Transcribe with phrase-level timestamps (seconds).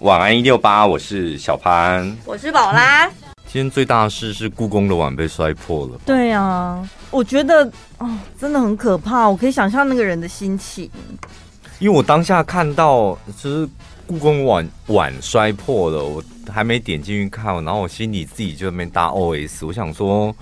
[0.00, 3.08] 晚安一六八，我是小潘，我是宝拉。
[3.46, 5.98] 今天最大的事是故宫的碗被摔破了。
[6.04, 7.64] 对啊，我觉得
[7.96, 9.26] 哦，真的很可怕。
[9.26, 10.90] 我可以想象那个人的心情，
[11.78, 13.66] 因为我当下看到就是
[14.06, 16.22] 故宫碗碗摔破了，我
[16.52, 20.34] 还没点进去看，然后我心里自己就在那边大 OS，我想说，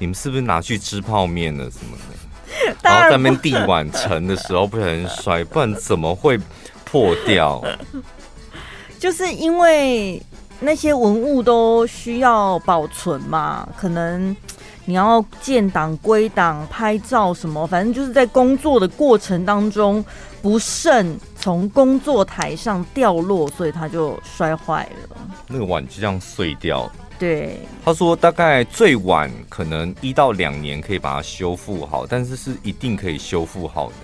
[0.00, 2.74] 你们是不是拿去吃泡面了什么的？
[2.82, 6.36] 然后在那边递碗盛的时候不小心摔，不然怎么会
[6.84, 7.62] 破掉？
[8.98, 10.20] 就是因为
[10.60, 14.36] 那些文物都需要保存嘛，可能
[14.84, 20.04] 你要建档、归档、拍照什么，反正就是在工作的过程当中
[20.42, 25.16] 不慎从工作台上掉落，所以它就摔坏了。
[25.46, 26.90] 那个碗就这样碎掉。
[27.18, 33.94] 对，他说大概最晚可能一到两年可以把它修复好，但是是一定可以修复好的，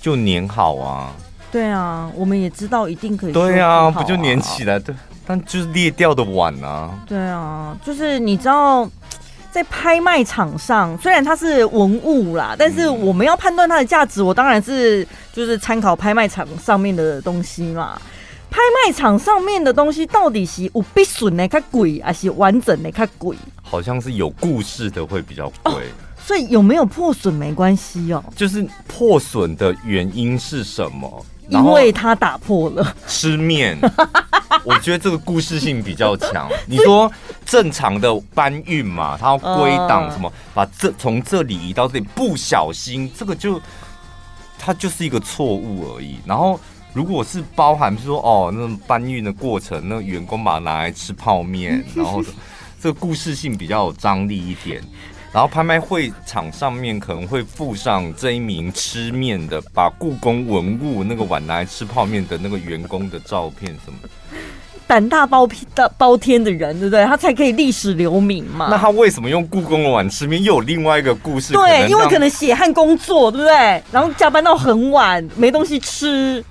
[0.00, 1.16] 就粘好啊。
[1.56, 3.32] 对啊，我们也知道一定可以、啊。
[3.32, 4.78] 对啊，不就粘起来？
[4.78, 4.94] 对，
[5.26, 6.90] 但就是裂掉的碗啊。
[7.06, 8.86] 对啊，就是你知道，
[9.50, 17.98] 在拍卖场上，虽然它是文物啦，但是我们要判断它的价值，我当然是就是参考拍卖场上面的东西嘛。
[18.50, 23.34] 拍卖场上面的东西到底是有必损的较贵，还是完整的较贵？
[23.62, 25.72] 好像是有故事的会比较贵。
[25.72, 31.24] 哦所以有没有破损没关系哦，就是破损的原因是什么？
[31.48, 33.78] 因为他打破了吃面。
[34.64, 36.48] 我觉得这个故事性比较强。
[36.66, 37.10] 你说
[37.44, 43.60] 正常的搬运嘛，他要归档什么，把这从这里移到这里，不小心这个就
[44.58, 46.18] 它就是一个错误而已。
[46.24, 46.58] 然后
[46.92, 52.20] 如果是包含说哦，那种搬运的过程，那员工把它拿来吃泡面，然后
[52.82, 54.82] 这个故事性比较有张力一点。
[55.36, 63.98] 然后拍卖会场上面可能会附上这一名吃面的，把故宫文物那个碗拿来吃泡面的那个员工的照片什么，
[64.86, 67.04] 胆大包大包天的人，对不对？
[67.04, 68.68] 他才可以历史留名嘛。
[68.70, 70.42] 那他为什么用故宫的碗吃面？
[70.42, 71.52] 又有另外一个故事。
[71.52, 73.82] 对，因为可能血汗工作，对不对？
[73.92, 76.42] 然后加班到很晚，没东西吃。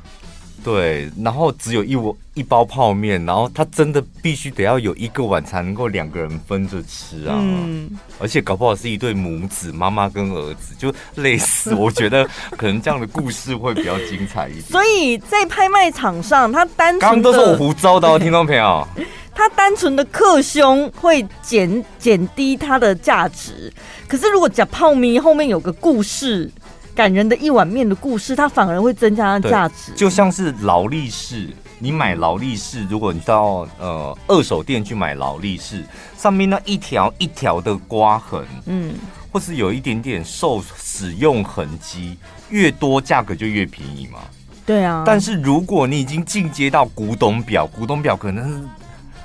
[0.66, 7.38] 对，然后只有一碗一包泡面，然后他真的必须得要有一个碗才能够两个人分着吃啊！
[7.40, 7.88] 嗯，
[8.18, 11.76] 而且搞不好是一对母子，妈妈跟儿子，就类似。
[11.76, 12.28] 我觉得
[12.58, 14.64] 可能这样的故事会比较精彩一点。
[14.64, 18.88] 所以在拍卖场上，他单纯刚刚都是我胡诌的，听众朋友，
[19.36, 23.72] 他单纯的克胸会减减低它的价值。
[24.08, 26.52] 可是如果假泡面后面有个故事。
[26.96, 29.92] 感人的一碗面的故事，它反而会增加它的价值。
[29.96, 35.84] 就像是劳力士，你买劳力士，如果你到呃二手店去买劳力士，
[36.18, 38.94] 上面那一条一条的刮痕，嗯，
[39.30, 42.18] 或是有一点点受使用痕迹，
[42.50, 44.20] 越多价格就越便宜嘛。
[44.66, 45.04] 对啊。
[45.06, 48.68] 但是如果你已经进阶到古董表，古董表可能是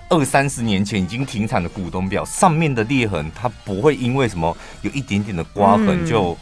[0.09, 6.33] 二三十年前已经停产的古董表，上面的裂痕它不会因为什么有一点点的刮痕就。
[6.33, 6.37] 嗯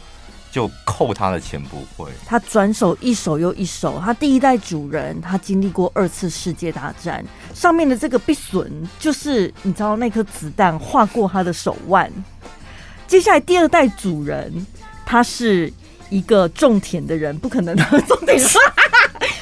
[0.51, 4.01] 就扣他的钱不会，他转手一手又一手。
[4.03, 7.23] 他第一代主人，他经历过二次世界大战，
[7.53, 12.11] 上面的这个必损就是你知道那颗子弹划过他的手腕。
[13.07, 14.65] 接下来第二代主人，
[15.05, 15.71] 他是
[16.09, 18.39] 一个种田的人，不可能的种田，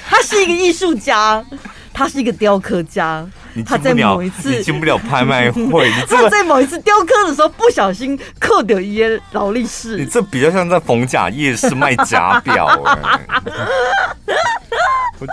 [0.10, 1.46] 他是一个艺术家，
[1.94, 3.26] 他是一个雕刻家。
[3.64, 9.98] 他在某一次进不了拍卖 会，他在某一次雕刻的时候不小心刻掉一些劳力士。
[9.98, 13.20] 你这比较像在逢甲夜市卖假表 哎。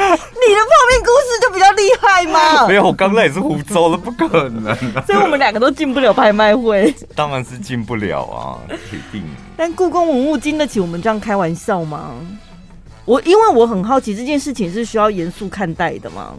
[0.00, 2.66] 你的泡面故事就比较厉害吗？
[2.66, 4.74] 没有，我刚才也是胡诌的，不可能。
[5.04, 6.92] 所以我们两个都进不了拍卖会。
[7.14, 9.22] 当然是进不了啊，铁定。
[9.56, 12.14] 但故宫文物经得起我们这样开玩笑吗？
[13.10, 16.32] 我因为我很好奇这件事情是需要严肃看待的吗？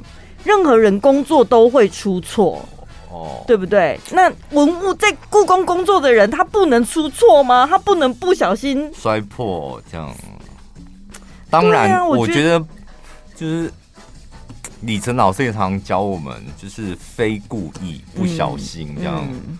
[0.46, 2.64] 任何人工作都会出错，
[3.12, 4.00] 哦，对不对？
[4.12, 7.68] 那文物在故宫工作的人，他不能出错吗？
[7.70, 10.16] 他不能不小心摔破这样？
[11.50, 12.58] 当然，啊、我，觉得
[13.36, 13.70] 就是
[14.80, 19.28] 李晨老师也常常教我们，就是非故意不小心这样。
[19.30, 19.60] 嗯嗯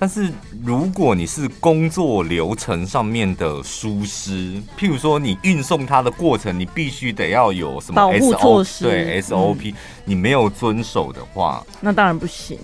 [0.00, 0.32] 但是
[0.64, 9.74] 如果你是工作流程上面的疏失，譬如说你运送它的过程，你必须得要有什么保护措施，对 SOP，、嗯、
[10.04, 12.56] 你没有遵守的话，那当然不行。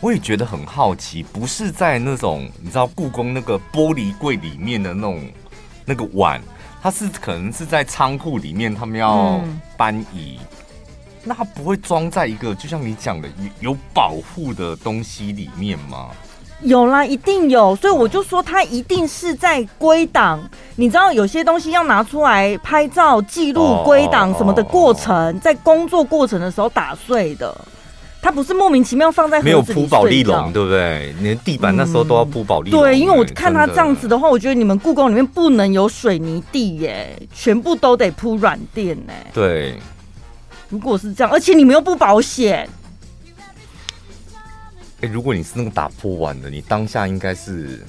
[0.00, 5.20] 我也觉得很好奇，不是在那种你知道故宫那个玻璃柜里面的那种
[5.84, 6.40] 那个碗，
[6.80, 9.40] 它是可能是在仓库里面，他们要
[9.76, 10.46] 搬移，嗯、
[11.24, 13.28] 那它不会装在一个就像你讲的
[13.60, 16.10] 有有保护的东西里面吗？
[16.62, 20.40] 有啦，一定有，所以我就说他一定是在归档。
[20.76, 27.54] 你知道有些东西要拿出来拍照记录归档什么的过程，在工作过程的时候打碎的。
[28.22, 31.14] 他不是莫名其妙放在没有铺保利龙，对不对？
[31.20, 32.80] 连地板那时候都要铺保利龙。
[32.80, 39.12] 对，因为我看他这样子的话，我觉得你们故宫里面不能有水泥地耶，全部都得铺软垫呢。
[39.32, 39.78] 对，
[40.68, 42.68] 如果是这样，而且你们又不保险。
[45.02, 47.84] 哎，如果你是那个打破碗的，你当下应该是，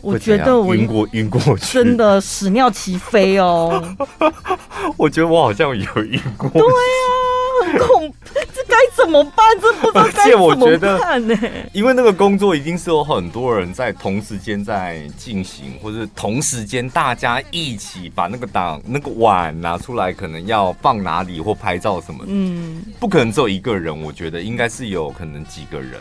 [0.00, 3.96] 我觉得我晕过晕过去，真的屎尿齐飞哦。
[4.96, 6.48] 我觉得我好像有晕过。
[6.48, 7.29] 对啊，很
[7.78, 8.14] 恐怖，
[8.54, 9.44] 这该怎么办？
[9.60, 11.36] 这不知道该怎么办呢？
[11.72, 22.24] 因为那个工作一定是有很多人在同时间在进行，或者同时间大家一起把那个档那个碗拿出来，可能要放哪里或拍照什么。
[22.26, 26.00] 嗯，不可能只有一个人，我觉得应该是有可能几个人。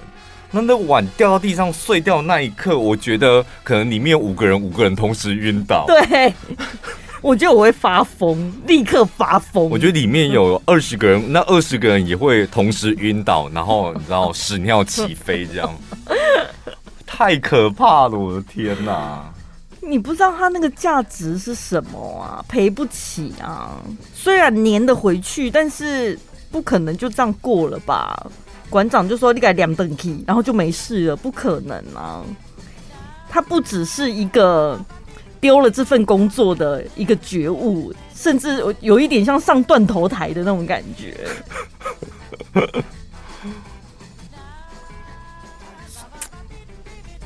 [0.52, 5.86] 那那碗掉到地上碎掉那一刻，我觉得可能里面有五个人，五个人同时晕倒。
[5.86, 6.34] 对。
[7.22, 9.70] 我觉得我会发疯，立刻发疯。
[9.70, 15.70] 我觉得里面有二十个人，那二十个人也会同时晕倒，然后你知道屎尿起飞，这样
[17.06, 18.18] 太可怕了！
[18.18, 19.30] 我的天哪！
[19.82, 22.44] 你不知道它那个价值是什么啊？
[22.48, 23.82] 赔不起啊！
[24.14, 26.18] 虽然粘得回去，但是
[26.50, 28.26] 不可能就这样过了吧？
[28.70, 32.24] 馆长就说你改两等级，然后就没事了，不可能啊！
[33.30, 34.80] 它不只是一个。
[35.42, 41.16] 丢了这份工作的一个觉悟，甚至有一点像上断头台的那种感觉。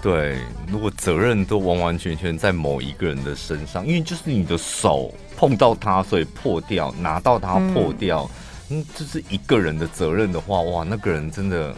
[0.01, 0.37] 对，
[0.67, 8.29] 如果责任都完完全全在某一个人的身上，因为就是你的手碰到它，所以破掉；拿到它破掉，
[8.69, 11.73] 嗯，这是一个人的责任的话，哇，那个人真的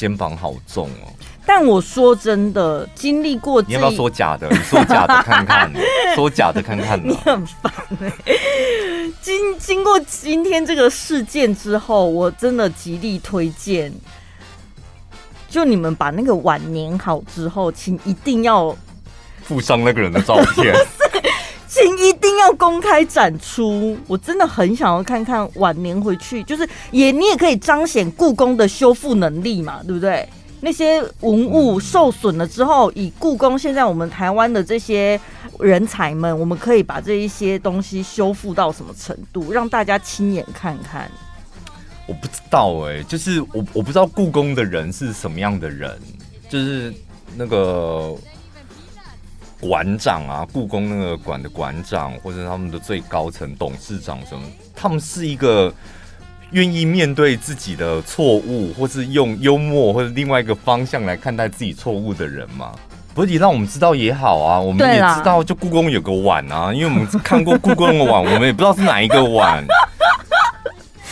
[0.00, 1.12] 肩膀好重哦。
[1.44, 4.48] 但我说真的，经历过你要不要说假的？
[4.48, 5.70] 你说假的看看，
[6.16, 6.98] 说假的看看。
[7.06, 7.70] 你很烦
[8.00, 9.12] 哎、欸！
[9.20, 13.92] 经经过今天这个事件之后，我真的极力推荐，
[15.50, 18.74] 就你们把那个碗粘好之后，请一定要
[19.42, 20.74] 附上那个人的照片，
[21.70, 23.96] 请一定要公开展出。
[24.08, 30.28] 我真的很想要看看晚年回去，就是也你也可以彰显故宫的修复能力嘛，对不对？
[30.62, 35.18] 那些文物受损了之后，以故宫现在我们台湾的这些
[35.60, 41.10] 人才们，我们可以把这一些东西修复到什么程度，让大家亲眼看看。
[42.06, 45.96] 我不知道哎、就是我我不知道故宫的人是什么样的人，
[46.48, 46.92] 就是
[47.36, 48.14] 那个
[49.60, 54.42] 馆长啊，故宫那个馆的馆长，或者他们的最高层董事长什么，
[54.74, 55.72] 他们是一个。
[56.52, 62.72] 愿意面对自己的错误，或是用幽默或者另外一个方向来看待自己错误的人吗？
[63.14, 69.64] 不是你让我们知道也好啊，我们也知道，就故宫有个碗啊，因为我们看过故宫的碗，我们也不知道是哪一个碗，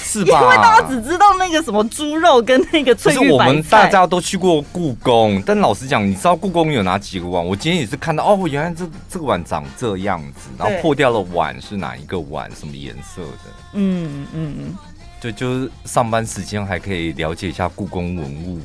[0.09, 0.41] 是吧？
[0.41, 3.27] 因为大家只知道那个什么猪肉跟那个翠玉白菜。
[3.27, 7.45] 是我们大家都去过故宫，但老实讲，你知道故宫有哪几个碗？
[7.45, 13.51] 我今天也是看到哦，原来这这个碗长这样子，然后破掉了碗是哪一个碗，什么颜色的？
[13.75, 14.77] 嗯嗯嗯。
[15.21, 18.61] 对，就是上班时间还可以了解一下故宫文物，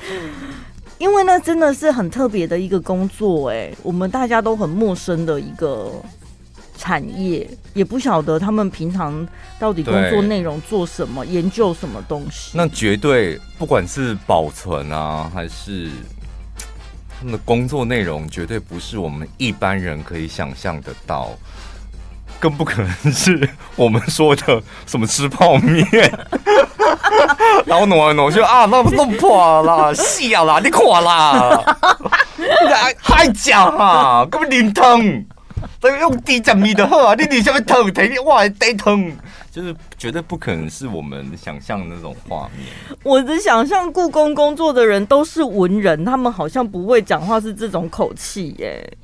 [0.98, 5.92] 因为那真的是很特别的一个工作哎，我们大家都很陌生的一个
[6.86, 7.44] 产业，
[7.74, 9.26] 也不晓得他们平常
[9.58, 12.52] 到底工作内容做什么，研究什么东西。
[12.54, 15.90] 那绝对不管是保存啊，还是
[17.18, 21.30] 他们的工作内容，绝对不是我们一般人可以想象得到。
[22.38, 25.84] 更不可能是我们说的什么吃泡面，
[27.64, 31.76] 然后挪来挪去啊，那弄破了，死啊啦，你垮啦，
[32.70, 34.72] 还还讲啊，根本淋
[35.60, 39.12] 汤， 都用低加米的喝啊，你你下面疼疼你哇，得疼，
[39.50, 42.66] 就是绝对不可能是我们想象的那种画面。
[43.02, 48.98] 我的想象，故宫工作的人都是文人，他们好像不会讲话是这种口气耶，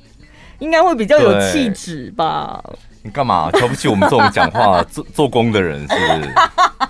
[0.59, 2.63] 应该会比较有气质吧。
[3.05, 5.81] 你干嘛瞧不起我们这种讲话 做做工的人？
[5.81, 6.33] 是不是？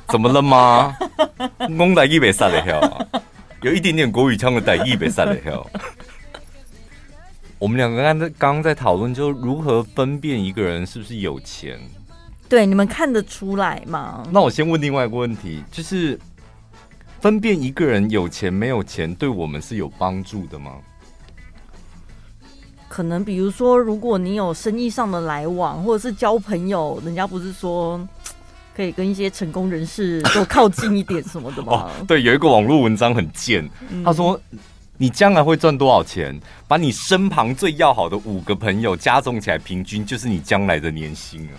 [0.09, 0.95] 怎么了吗？
[1.75, 2.79] 公台语被杀的跳，
[3.61, 5.65] 有一点点国语腔的台语被杀的跳。
[7.63, 11.79] 我们两个刚刚在讨论，就如何分辨一个人是不是有钱？
[12.49, 14.21] 对，你们看得出来吗？
[14.33, 16.19] 那我先问另外一个问题，就是
[17.21, 20.73] 分辨一个人有钱没有钱，对我们是有帮助的吗？
[22.89, 27.97] 可能比如说，如果你有生意上的来往，或者是交朋友，人家不是说
[28.75, 31.89] 可以跟一些成功人士多靠近一点什么的吗？
[31.97, 33.65] 哦，对，有一个网络文章很贱，
[34.03, 34.37] 他说。
[34.97, 36.39] 你将来会赚多少钱？
[36.67, 41.55] 把你身旁最要好的五个朋友加总起来，平均就是你将来的年薪啊！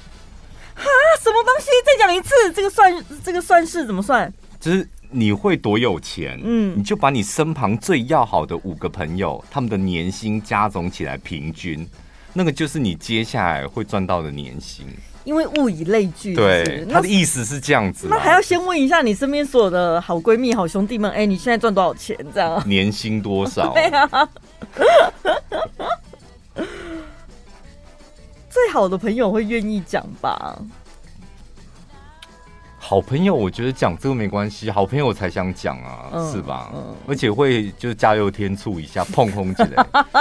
[0.76, 0.84] 哈，
[1.22, 1.66] 什么东西？
[1.84, 4.32] 再讲一次，这个算这个算式怎么算？
[4.58, 6.40] 就是你会多有钱？
[6.42, 11.86] 嗯，你就把你身旁最要好的五个朋友，他们的年薪加总起来，平均
[12.32, 14.86] 那个就是你接下来会赚到的年薪。
[15.24, 18.06] 因为物以类聚，对，他的意思是这样子。
[18.08, 22.16] 那还要先问一下你身边所有的好闺蜜、好兄弟们，哎、欸，你现在赚多少钱？
[22.34, 23.72] 这样，年薪多少？
[23.74, 24.28] 对啊，
[28.48, 30.56] 最好的朋友会愿意讲吧？
[32.86, 36.70] 好朋友，我觉得讲这个没关系，好朋友才想讲啊，嗯、是吧？
[36.74, 39.70] 嗯、而且会就是加油添醋一下，碰轰之类。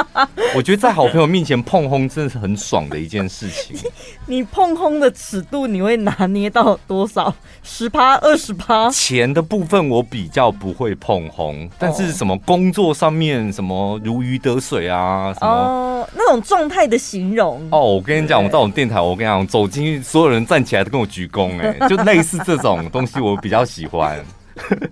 [0.56, 3.76] 我觉得在好朋友面前碰轰真的是很爽的一件事情。
[4.26, 7.36] 你碰轰的尺度你会拿捏到多少？
[7.64, 8.90] 十趴、二十趴？
[8.90, 17.68] 钱的部分我比较不会碰轰，但是什么工作上面什么如鱼得水啊，什么、哦、那种状态的形容。
[17.72, 22.53] 哦，我跟你讲，我到我们电台，我跟你讲，走进去，所有人站起来都跟我鞠躬，哎，就类似这。
[22.58, 24.24] 这种东西我比较喜欢，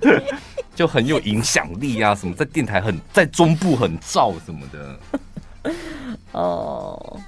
[0.76, 2.16] 就很有影响力啊！
[2.16, 5.72] 什么在电台很在中部很燥什么的，
[6.32, 7.20] 哦，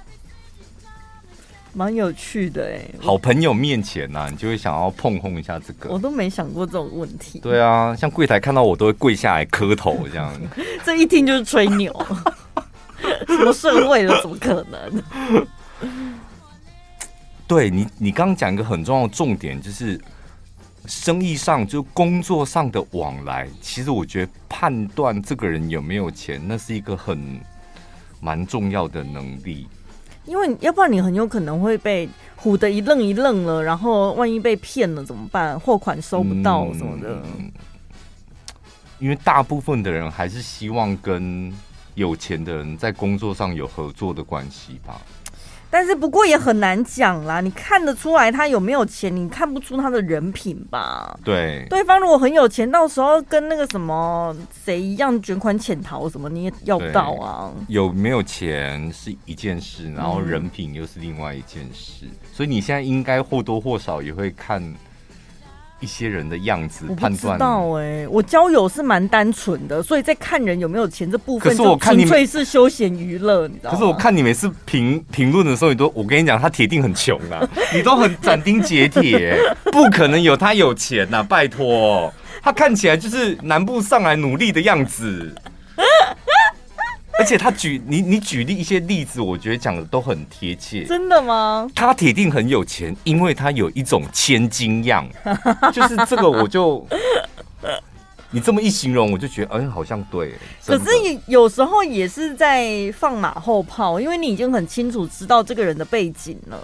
[1.72, 2.80] 蛮有趣的哎。
[3.00, 5.90] 好朋友面前呐、啊，你就会想要碰碰一下这个。
[5.90, 7.38] 我都没想过这种问题。
[7.40, 10.32] 对啊，像柜台看到我都会跪下来磕头这样。
[10.84, 11.92] 这一听就是吹牛，
[13.28, 15.02] 什么社会的怎么可能？
[17.46, 20.00] 对你，你刚刚讲一个很重要的重点就是。
[20.86, 27.40] 生意上就工作上的往来，其实我觉得判断这个人有没有钱，那是一个很
[28.20, 29.66] 蛮重要的能力。
[30.26, 32.08] 因为要不然你很有可能会被
[32.42, 35.58] 唬得一愣一愣了，然后万一被骗了怎么办？
[35.60, 37.22] 货款收不到什么的。
[37.38, 37.50] 嗯，
[38.98, 41.52] 因为大部分的人还是希望跟
[41.94, 45.00] 有钱的人在工作上有合作的关系吧。
[45.74, 51.18] 但是不过也很难讲啦，你看得出来他有没有钱，你看不出他的人品吧？
[51.24, 54.32] 对，对方如果很有钱，到时候跟那个什么
[54.64, 57.50] 谁一样卷款潜逃什么，你也要不到啊。
[57.66, 64.62] 有没有钱是一件事，然后人品又是另外一件事，嗯、所以你现在应该或多或少也会看。
[65.84, 73.76] 一些人的样子判断，知道哎，我交友是蛮单纯的，所以在看人有没有钱这部分，就纯粹是休闲娱乐，你知道吗？
[73.76, 79.38] 可是我看你每次评评论的时候，你都我跟你讲，他铁定很穷啊， 你都很斩钉截铁，
[79.70, 82.10] 不可能有他有钱呐，拜托，
[82.42, 85.34] 他看起来就是南部上来努力的样子。
[87.20, 90.84] 而且他举你你举例一些例子，我觉得讲的都很贴切。
[90.84, 91.70] 真的吗？
[91.74, 95.08] 他铁定很有钱，因为他有一种千金样，
[95.72, 96.84] 就是这个我就
[98.30, 100.34] 你这么一形容，我就觉得哎，好像对。
[100.66, 100.86] 可是
[101.26, 106.58] 有时候也是在放马后炮，因为你已经很清楚知道这个人的背景了，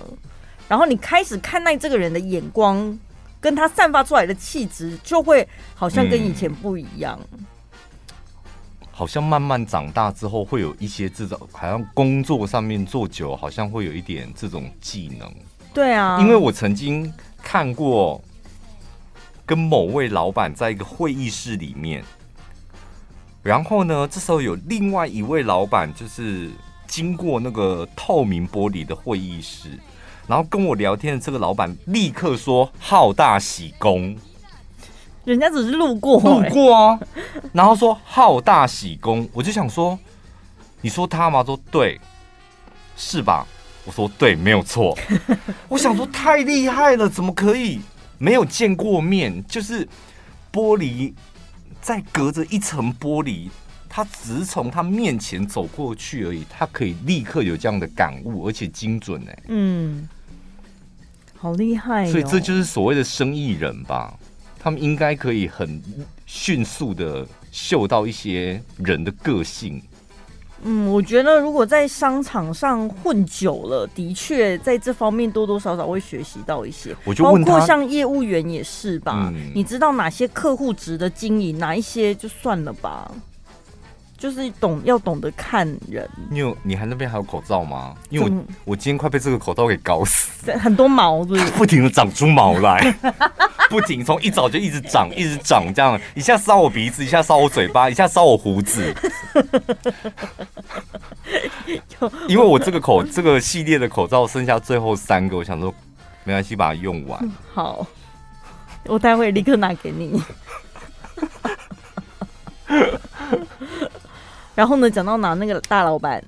[0.66, 2.98] 然后你开始看待这个人的眼光，
[3.40, 7.16] 跟他散发出来的气质，就会好像跟以前不一样。
[7.32, 7.46] 嗯
[9.00, 15.26] 好像慢慢长大之后，会有一些这种，好像工作上面做久，好像会有一点这种技能。
[15.72, 17.10] 对啊，因为我曾经
[17.42, 18.22] 看过，
[19.46, 22.04] 跟某位老板在一个会议室里面，
[23.42, 26.50] 然后呢，这时候有另外一位老板，就是
[26.86, 29.78] 经过那个透明玻璃的会议室，
[30.26, 34.14] 然后跟我聊天的这个老板立刻说：“好大喜功。”
[35.24, 36.98] 人家只是路过，路过啊，
[37.52, 39.98] 然后说好大喜功，我就想说，
[40.80, 41.44] 你说他吗？
[41.44, 42.00] 说对，
[42.96, 43.46] 是吧？
[43.84, 44.96] 我说对，没有错。
[45.68, 47.80] 我想说太厉害了，怎么可以
[48.18, 49.44] 没有见过面？
[49.46, 49.86] 就是
[50.52, 51.12] 玻璃
[51.80, 53.50] 在隔着一层玻璃，
[53.88, 60.08] 他只是从他面前走过去而已，他可以立刻有这样的感悟，而且精准哎，嗯，
[61.36, 62.10] 好厉害哦。
[62.10, 64.14] 所以这就是所谓的生意人吧。
[64.62, 65.82] 他们应该可以很
[66.26, 69.82] 迅速的嗅到一些人的个性。
[70.62, 76.94] 嗯，我觉得如果在商场上混久了，的确在这方面多多少少会学习到一些。
[77.06, 79.32] 我就问他，包括像业务员也是吧？
[79.34, 83.10] 嗯，你知道哪些客户值得经营，哪一些就算了吧。
[84.20, 86.06] 就是懂要懂得看人。
[86.30, 87.94] 你有你还那边还有口罩吗？
[88.10, 91.44] 因为我我今天快被这个口罩给搞死，很多毛是不是？
[91.56, 92.94] 不停的长出毛来，
[93.70, 98.94] 不停从一早就一直长，一直长，这样一下烧我鼻子，一下烧我嘴巴，一下烧我胡子。
[102.28, 105.74] 因为我这个口这个系列的口罩剩下最后三个，我想说
[106.24, 107.18] 没关系，把它用完。
[107.22, 107.32] 嗯。
[107.54, 107.86] 好，
[108.84, 110.22] 我待会立刻拿给你。
[114.60, 116.22] 然后呢，讲到哪那个大老板，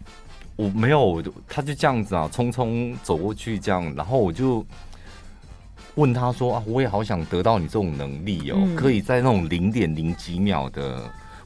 [0.57, 4.65] 我没有，他就这样子啊，匆匆走过去这样，然后我就
[5.97, 11.03] 问他说啊，我也好想得到你这种能力哦，嗯、可以在那种零点零几秒的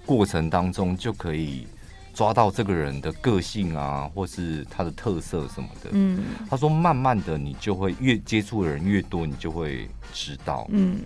[0.06, 1.66] 过程当中就可以
[2.14, 5.90] 抓到这个人的个性啊，或是他的特色什么的。
[5.90, 10.64] 嗯，他说慢慢的你就会越接触的人越多，你就会知道。
[10.70, 11.00] 嗯，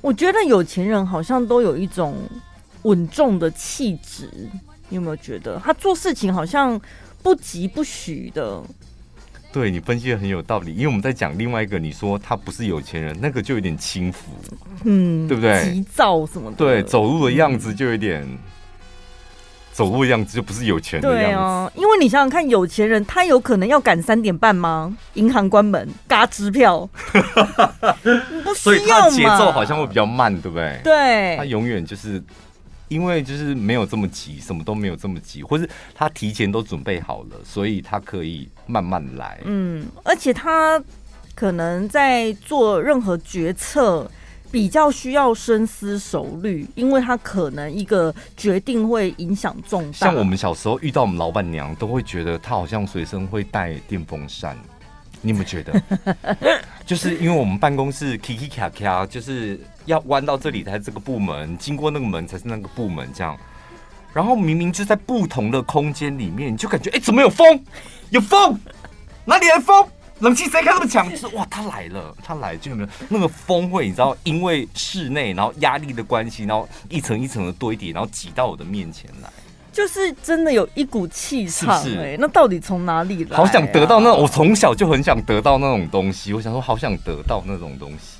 [0.00, 2.16] 我觉得有钱人好像都有一种。
[2.86, 4.30] 稳重的气质，
[4.88, 6.80] 你有没有觉得他做事情好像
[7.22, 8.62] 不急不徐的？
[9.52, 14.30] 对，你分析的很有道理，因为我们在讲另外一个，你说他不是有钱人，那个就有点轻浮，
[14.84, 15.72] 嗯，对不对？
[15.72, 18.36] 急躁什么的，对，走路的样子就有点，嗯、
[19.72, 21.26] 走路的样子就不是有钱的样子。
[21.26, 24.94] 对啊，因为你想想看，有钱人他有可能要赶三点半吗？
[25.14, 26.86] 银行关门，嘎支票，
[28.44, 29.10] 不需要嘛？
[29.10, 30.80] 节奏好像会比较慢，对不对？
[30.84, 32.22] 对，他永远就是。
[32.88, 39.40] 因为就是没有这么急，什么都没有这么急，或是他提前都准备好了，所以他可以慢慢来。
[39.44, 40.82] 嗯，而且他
[41.34, 44.10] 可能在做任何决策
[44.50, 49.92] 比较需要深思熟虑，因为他可能一个决定会影响重大。
[49.92, 54.56] 像我们小时候遇到我们老板娘，都会觉得她好像随身会带电风扇。
[55.26, 55.82] 你有没有觉得？
[56.86, 63.36] 就是因为我们办公室 Kiki 卡卡，就是要弯到这里才是这个部门，经过那个门才是那个部门，这样。
[64.14, 67.60] 然后明明就在不同的空间里面，你就感觉哎、怎么有风？
[68.10, 68.56] 有风？
[69.24, 69.84] 哪里来风？
[70.20, 71.10] 冷气谁开那么强？
[71.10, 73.86] 就是哇，他来了，他来就有没有那个风会？
[73.86, 79.28] 你知道，因为室内然后压力的关系，然后一层一层的堆叠，然后挤到我的面前来。
[79.76, 83.36] 就是真的有一股气场，哎，那到底从哪里来？
[83.36, 86.32] 好想得到那，我从小就很想得到那种东西。
[86.32, 88.16] 我想说，好想得到那种东西。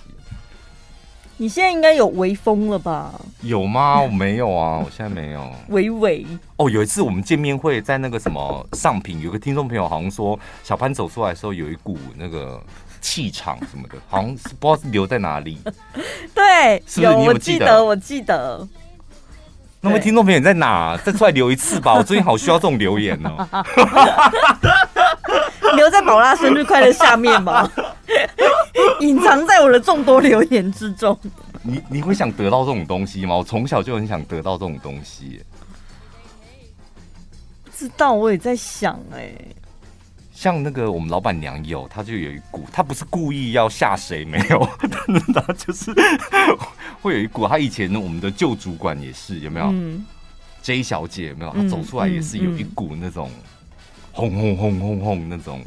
[1.39, 3.15] 你现在应该有微风了吧？
[3.41, 3.99] 有吗？
[4.03, 5.51] 我没有啊，我现在没有。
[5.69, 12.63] 微微哦，有一次我们见面会在那个什么上品，有个听众朋友好像说，小潘走出来的时候有一股那个
[13.01, 15.57] 气场什么的，好像是不知道是留在哪里。
[16.37, 17.17] 对，是不是？
[17.17, 17.83] 你有记得？
[17.83, 18.69] 我记得。
[19.87, 20.97] 那么听众朋友你在哪？
[21.05, 23.47] 再出来留一次吧， 我最近好需要这种留言哦。
[25.77, 27.71] 留在宝拉生日快乐下面吧？
[29.01, 31.17] 隐藏在我的众多留言之中。
[31.63, 33.37] 你你会想得到这种东西吗？
[33.37, 35.41] 我从小就很想得到这种东西。
[37.65, 39.31] 不知道，我也在想哎。
[40.37, 45.91] 像那个我们老板娘有，她就有一股，她不是故意要吓谁，没有， 但是她就是
[47.01, 47.49] 会有一股。
[47.49, 50.05] 她以前我们的旧主管也是，有没有、嗯、
[50.61, 51.51] ？J 小姐有没有？
[51.53, 53.31] 她走出来也是有一股那种
[54.13, 55.63] 轰轰轰轰轰那种。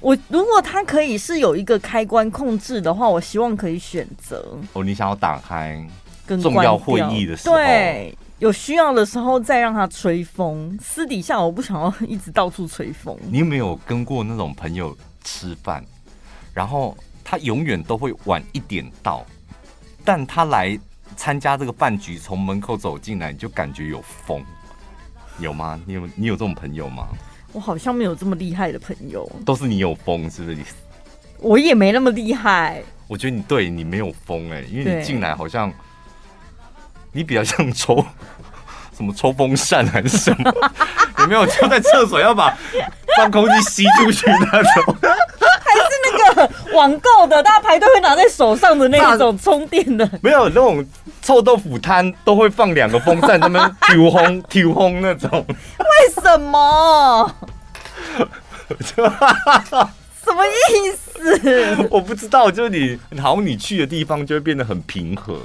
[0.00, 4.54] 我如果她可以是有一个开关控制的话，我希望可以选择。
[4.74, 5.82] 哦，你想要打开
[6.26, 7.56] 重要会议的时候。
[7.56, 8.14] 对。
[8.38, 13.18] 有需要的时候再让他吹风，私底下我不想要一直到处吹风。
[13.28, 15.84] 你有没有跟过那种朋友吃饭，
[16.54, 19.26] 然后他永远都会晚一点到，
[20.04, 20.78] 但他来
[21.16, 24.40] 参加这个饭局，从门口走进来，你就感觉有风，
[25.40, 25.80] 有吗？
[25.84, 27.08] 你有你有这种朋友吗？
[27.52, 30.64] 我好像没有这么厉害的朋友，都是你有风，是不是？
[31.40, 32.80] 我也没那么厉害。
[33.08, 35.72] 我觉得你对你没有风哎、欸，因为你进来好像。
[37.18, 37.96] 你比较像抽
[38.96, 40.54] 什么抽风扇还是什么？
[41.18, 42.56] 有没有就在厕所要把
[43.16, 44.96] 放空气吸出去那种？
[45.02, 50.08] 还是那个网购的，大家排队会拿在手上的那种充电的？
[50.22, 50.86] 没有那种
[51.20, 55.44] 臭豆腐摊都会放两个风扇，他们挑轰挑轰那种。
[55.48, 57.34] 为什么？
[60.24, 61.88] 什么意思？
[61.90, 65.36] 我不知道，就是你，好像你去的地方就会变得很平和。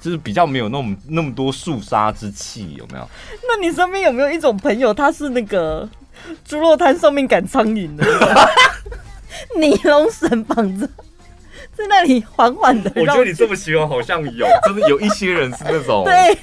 [0.00, 3.08] 就是比较没有那么那么多肃杀之气，有没有？
[3.48, 5.88] 那你身边有没有一种朋友，他是那个
[6.44, 8.04] 猪肉摊上面赶苍蝇的，
[9.58, 10.86] 尼龙绳绑着，
[11.74, 12.92] 在那里缓缓的。
[12.96, 16.04] 我觉得你这么形容，好像有，真的有一些人是那种。
[16.08, 16.38] 对。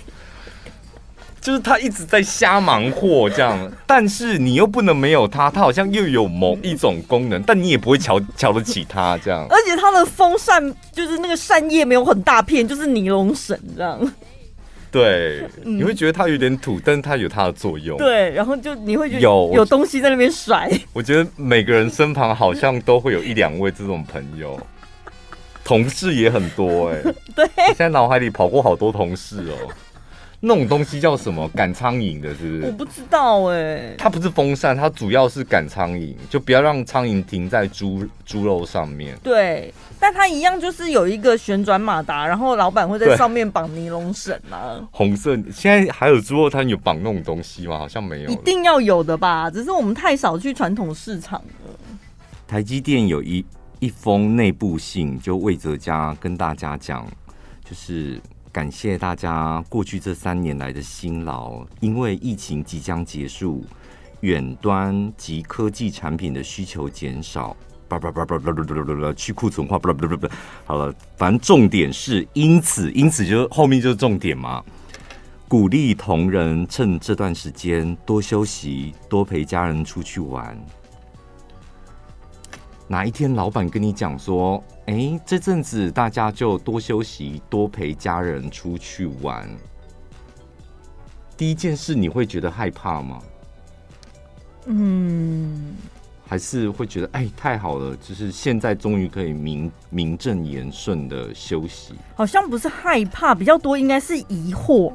[1.45, 9.45] 就是他一直在瞎忙活这样，但是你又不能没有他，他好像又有某一种功能，但你也不会瞧瞧得起他这样。
[9.51, 14.13] 而且他的风扇就是那个扇叶没有很大片，就是尼龙绳这样。
[14.89, 17.95] 对，你会觉得它有点土，但是它有它的作用。
[17.99, 20.67] 对，然后就你会觉得有有东西在那边甩。
[20.93, 24.58] 我觉得每个人身旁好像都会有一两位这种朋友，
[25.63, 27.15] 同事也很多哎、欸。
[27.36, 29.69] 对，现在脑海里跑过好多同事哦。
[30.47, 31.49] 那种东西叫什么？
[31.55, 32.62] 赶苍蝇的，是不是？
[32.67, 33.95] 我不知道哎、欸。
[33.97, 39.17] 它不是风扇，它主要是赶苍蝇，就不要让苍蝇停在猪猪肉上面。
[39.23, 44.88] 对，但它一样就是有一个旋转马达，然后老板会在上面绑尼龙绳啊。
[44.91, 47.79] 红色，现在还有猪肉摊有绑那种东西吗？
[47.79, 48.29] 好像没有。
[48.29, 49.49] 一定要有的吧？
[49.49, 51.73] 只是我们太少去传统市场了。
[52.47, 53.43] 台积电有一
[53.79, 57.08] 一封内部信，就魏哲家跟大家讲，
[57.67, 58.21] 就是。
[58.55, 63.65] 感谢大家过去这三年来的辛劳，因为疫情即将结束，
[64.21, 67.53] 远端及科技产品的需求减少，
[67.89, 70.29] 叭叭叭叭叭叭叭，去库存化，叭叭叭叭，
[70.63, 74.63] 好了，反正重点是，因此，因此就是后面就是重点嘛，
[75.49, 80.57] 鼓励同仁趁这段时间多休息，多陪家人出去玩。
[82.87, 89.50] 哪一天老板跟你讲说，哎、欸，这阵子大家就多休息，多陪家人出去玩。
[91.36, 93.19] 第一件事你会觉得害怕吗？
[94.67, 95.76] 嗯，
[96.28, 101.93] 还是会觉得哎、欸，太好了，就是现在终于可以名名正言顺的休息。
[102.15, 104.93] 好像不是害怕，比较多应该是疑惑，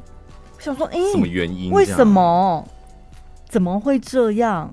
[0.58, 1.72] 想说哎，欸、什么原因？
[1.72, 2.66] 为什么？
[3.48, 4.72] 怎么会这样？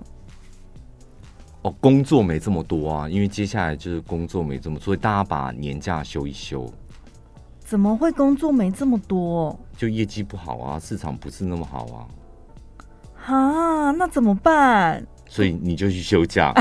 [1.68, 6.72] 哦，工作没这么多啊，因为接下来就是工作没这么多，所以大家把年假休一休。
[7.60, 9.60] 怎么会工作没这么多？
[9.76, 12.08] 就业绩不好啊，市场不是那么好啊。
[13.26, 15.06] 啊，那怎么办？
[15.28, 16.54] 所以你就去休假，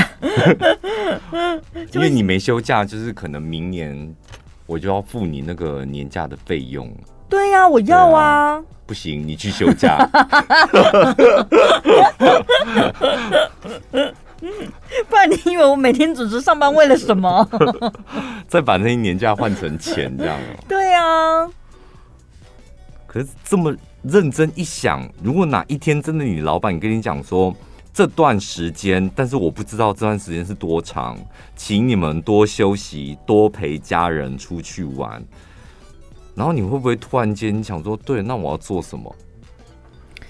[1.94, 4.12] 因为你没休假，就是可能明年
[4.66, 6.92] 我就要付你那个年假的费用。
[7.28, 8.64] 对呀、啊，我要啊，啊。
[8.84, 9.98] 不行，你去休假。
[15.08, 17.48] 不然你以为我每天准时上班为了什么？
[18.46, 20.38] 再把那些年假换成钱，这样。
[20.68, 21.48] 对啊。
[23.06, 27.54] 可是这么认真一想，如果哪一天真的你老板跟你讲说，
[27.92, 31.18] 这段时间，但是我不知道这段时间是多长，
[31.56, 35.24] 请你们多休息，多陪家人出去玩。
[36.34, 39.16] 然后你会不会突然间想说，对，那我要做什么？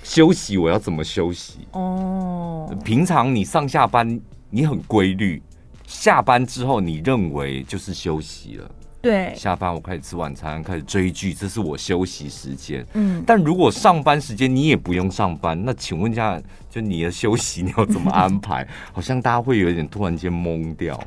[0.07, 1.67] 休息，我要怎么休息？
[1.73, 4.19] 哦，平常你上下班
[4.51, 5.43] 你很规律，
[5.85, 8.71] 下班之后你认为就是休息了。
[9.03, 12.87] 对，下班我开始吃晚餐，开始追剧，这是我休息时间。
[12.95, 16.41] 嗯，但如果上班时间你也不用上班，那请问一下，
[16.71, 18.67] 就你的休息你要怎么安排？
[18.95, 20.99] 好像大家会有点突然间懵掉。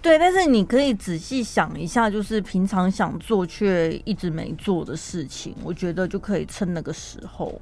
[0.00, 7.60] 对，但是你可以仔细想一下，就是平常想做却一直没做的事情，我觉得就可以趁那个时候。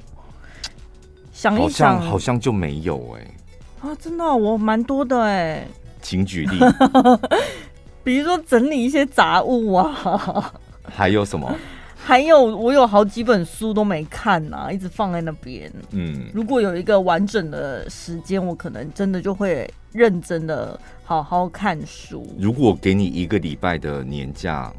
[1.33, 5.69] 想一想，好像就没有哎、欸、啊，真的、哦、我蛮多的哎、欸，
[6.01, 6.59] 请举例，
[8.05, 10.53] 比如说整理一些杂物啊，
[10.85, 11.53] 还有什么？
[12.05, 15.73] 还有我有好几本书都没看呐、啊，一直放在那边。
[15.93, 22.27] 嗯，如果有一个完整的时间，我可能真的就会认真的好好看书。
[22.39, 24.73] 如果给你一个礼拜的年假。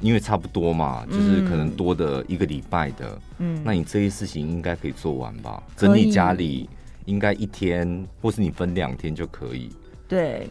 [0.00, 5.62] 因为差不多嘛，就是可能多的一个礼拜的，嗯，那你这些事情应该可以做完吧？
[5.76, 6.68] 整理家里
[7.04, 9.70] 应该一天，或是你分两天就可以。
[10.06, 10.50] 对，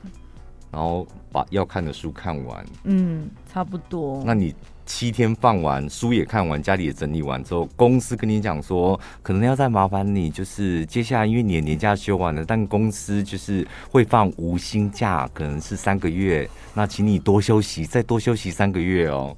[0.72, 4.24] 然后把要看的书看完，嗯，差不多。
[4.26, 4.54] 那你。
[4.88, 19.36] 七天放完，书也看完，家里也整理完之后，公司跟你讲说，可能要再麻烦你，就是接下来因为你的年假休完了，但公司就是会放无薪假，可能是三个月，那请你多休息，再多休息三个月哦，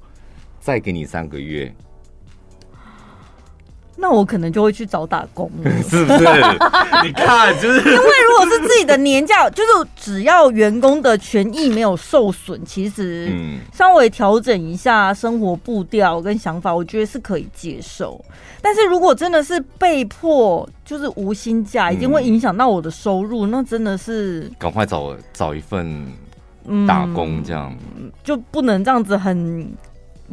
[0.60, 1.74] 再给你三个月。
[4.00, 6.24] 那我可能就会去找打工了， 是不是？
[7.04, 13.30] 你看，就是因为如果是自己的年假，就是只要员工的权益没有受损，其实
[13.72, 18.22] 稍微调整一下生活步调跟想法，我觉得是可以接受。
[18.62, 26.06] 但是如果真的是被迫，就是无薪假，一定会影响到我的收入，那真的是赶快找找一份
[26.86, 27.76] 打工，这样
[28.24, 29.70] 就不能这样子很。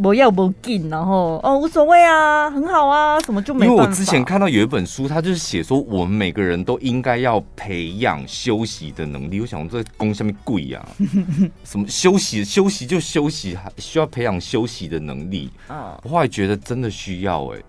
[0.02, 3.66] 不要不进，然后哦无所谓啊，很好啊，什么就没。
[3.66, 9.42] 因为我之前看到有一本书，它就是写说，我们每个人都应该要培养休息的能力。
[9.42, 10.86] 我想这工下面跪呀，
[11.66, 16.00] 什么休息休息就休息，还需要培养休息的能力啊。
[16.04, 17.66] 我后来觉得真的需要哎、欸，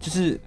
[0.00, 0.40] 就是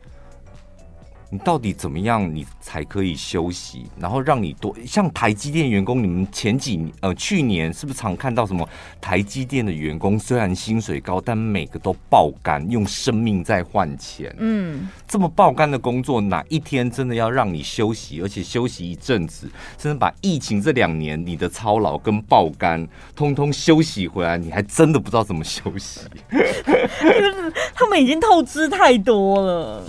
[1.34, 8.67] 你到底怎么样，你才可以休息，然后让你多像台积电员工，你们前几呃去年是不是常看到什么
[9.00, 14.36] 台积电的员工虽然薪水高，但每个都爆肝，用生命在换钱。
[14.39, 26.02] 嗯，这么爆肝的工作，哪一天真的要让你休息，而且休息一阵子，甚至把疫情这两年你的操劳跟爆肝通通休息回来，你还真的不知道怎么休息。
[27.74, 29.84] 他们已经透支太多了。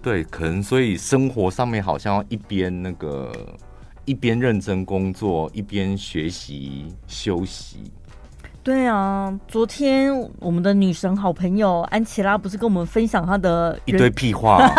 [0.00, 3.30] 对，可能所以生活上面好像要一边那个
[4.04, 7.90] 一边认真工作，一边学习休息。
[8.62, 14.70] 对啊，昨天我们的女神好朋友安琪拉不是跟我们分享她的一堆屁话，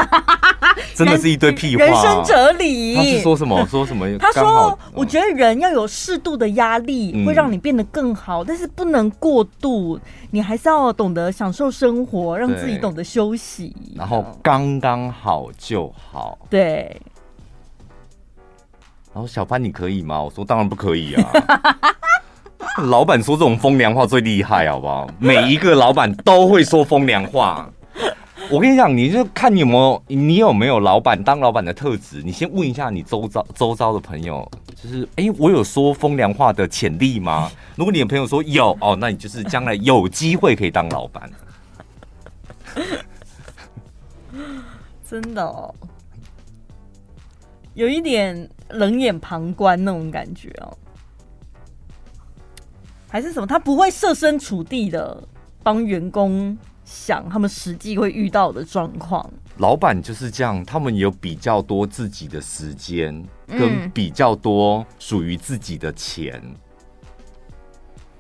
[0.94, 2.96] 真的是一堆屁话，人生哲理。
[2.96, 3.66] 她是说什么？
[3.66, 4.06] 说什么？
[4.20, 10.00] 她说：“我觉得人要有适度的压力，会让你变得更好，嗯、但是不能过度。
[10.30, 16.96] 你还是要懂得享受生活，让自己懂得休息，然后刚刚好就好。”对。
[19.12, 20.22] 然后小潘，你可以吗？
[20.22, 21.32] 我说当然不可以啊。
[22.86, 25.10] 老板说这种风凉话最厉害，好不好？
[25.20, 27.70] 每一个老板都会说风凉话。
[28.50, 32.22] 我跟你讲，你就看你有没有，你有没有老板当老板的特质。
[32.24, 37.52] 你先问一下你周遭周遭的朋友，就是哎、欸，我有说风凉话的潜力吗？
[37.76, 41.30] 如果你的朋友说有哦，那你就是将来有机会可以当老板。
[45.08, 45.74] 真的哦，
[47.74, 50.78] 有一点冷眼旁观那种感觉哦。
[53.10, 53.48] 还是什么？
[53.48, 55.22] 他不会设身处地的
[55.64, 59.28] 帮员工想他们实际会遇到的状况。
[59.58, 66.40] 老板就是这样，他们有比较多自己的时间，跟比较多属于自己的钱。
[66.44, 66.56] 嗯。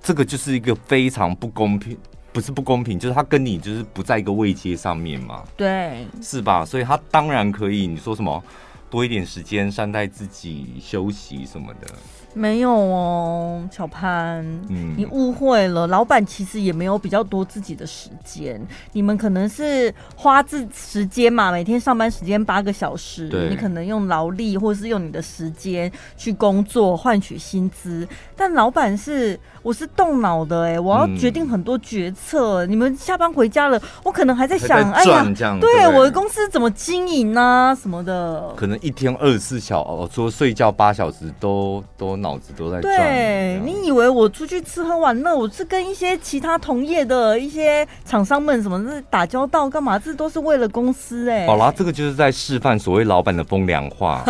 [0.02, 1.96] 这个就是一个非常不公平，
[2.34, 5.44] 不是不公平，就是他跟你就是不在一个位阶上面嘛。
[5.56, 6.66] 对，是吧？
[6.66, 8.44] 所以他当然可以，你说什么
[8.90, 11.88] 多一点时间善待自己、休息什么的。
[12.34, 14.40] 没有哦，小潘，
[14.70, 15.88] 嗯，你误会了。
[15.88, 18.62] 老板其实也没有比较多自己的时间，
[18.94, 29.40] 你们可能是花自时间嘛，每天上班时间八个小时，你可能用劳力或是用你的时间去工作换取薪资，但老板是。
[29.62, 32.66] 我是动脑的哎、欸，我要决定很多决策。
[32.66, 35.26] 嗯、你们下班回家了，我可能还在想，在哎呀，
[35.60, 38.54] 对，对我的公司怎么经营啊，什么的。
[38.56, 42.96] 可能一天二十四小时，除了睡觉八小时，都都脑子都在转。
[42.96, 49.98] 对，你以为我出去吃喝玩乐，我是跟一些其他同业的一些厂商们什么是打交道干嘛？
[49.98, 51.48] 这都是为了公司哎、欸。
[51.48, 54.24] 好啦，这个就是在示范所谓老板的风凉话。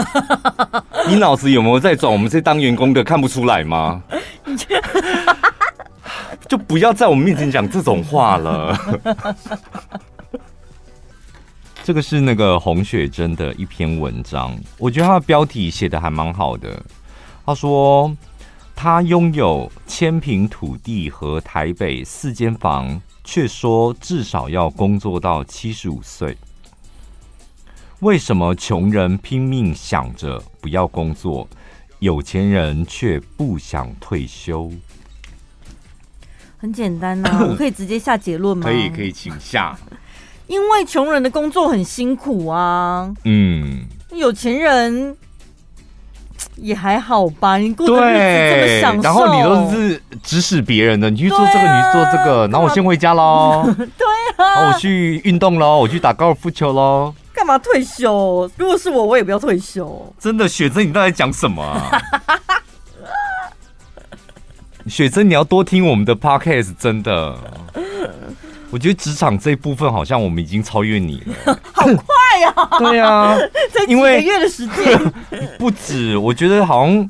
[1.08, 2.12] 你脑子有没有在转？
[2.12, 4.02] 我们这当员工的看不出来吗？
[6.48, 8.76] 就不要在我们面前讲这种话了。
[11.84, 16.82] 这个是那个洪雪珍的一篇文章，我觉得他的标题写的还蛮好的。
[17.50, 18.16] 他说
[18.76, 26.38] 他拥有千平土地和台北四间房，却说至少要工作到七十五岁。
[28.02, 31.50] 为什么穷人拼命想着不要工作？
[31.98, 34.72] 有钱人却不想退休，
[36.60, 38.64] 很简单呐、啊， 我可以直接下结论吗？
[38.64, 39.76] 可以，可以，请下。
[40.46, 43.12] 因为穷人的工作很辛苦啊。
[43.24, 45.18] 嗯，有钱人
[46.62, 47.58] 也还好吧？
[47.58, 48.20] 你过得日子
[48.52, 53.64] 这么享受，然后你都是指使别人的，你去做这个，啊、你去做这个，然后我先回家喽。
[53.76, 53.86] 对
[54.38, 57.14] 啊，我去运动喽，我去打高尔夫球喽。
[57.34, 58.50] 干嘛退休？
[58.58, 60.14] 如果是我，我也不要退休。
[60.20, 61.90] 真的，雪珍，你到底讲什么啊？
[64.88, 67.38] 雪珍，你要多听我们的 podcast，真的。
[68.72, 72.78] 我觉得职场这一部分好像我们已经超越你了， 好快呀、啊！
[72.80, 73.36] 对啊，
[73.74, 75.14] 才几个月的时间，
[75.58, 76.16] 不止。
[76.18, 77.10] 我觉得好像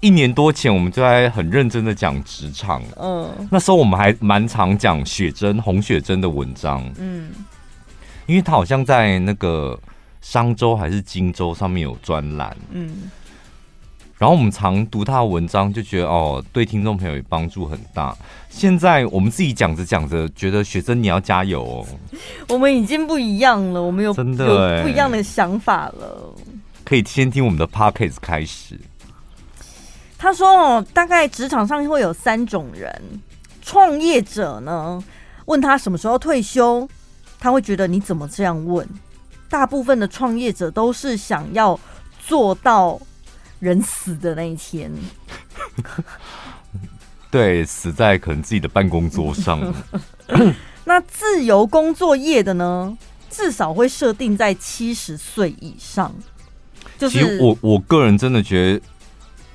[0.00, 7.30] 一年多前我们就在很认真的讲职场，嗯，那时候我们还蛮常讲雪珍、洪雪珍的文章，嗯。
[8.26, 9.78] 因为他好像在那个
[10.20, 13.08] 商周还是荆州上面有专栏，嗯，
[14.18, 18.16] 然后我们常读他的文章，就觉得哦，对听众朋友也帮助很大。
[18.48, 21.86] 现在我们自己讲着讲着，觉得学生你要加油哦。
[22.48, 26.34] 我们已经不一样了，我们有真的有不一样的想法了。
[26.84, 28.80] 可以先听我们的 podcast 开始。
[30.16, 33.02] 他说哦，大概职场上会有三种人，
[33.60, 35.02] 创业者呢，
[35.44, 36.88] 问他什么时候退休。
[37.38, 38.88] 他会觉得你怎么这样问？
[39.50, 41.78] 大部分的创业者都是想要
[42.18, 42.98] 做到
[43.58, 44.92] 人死的那一天。
[47.30, 49.60] 对，死在可能自己的办公桌上。
[50.84, 52.96] 那自由工作业的呢？
[53.28, 56.14] 至少会设定在七十岁以上。
[56.96, 58.80] 就是、其实我我个人真的觉得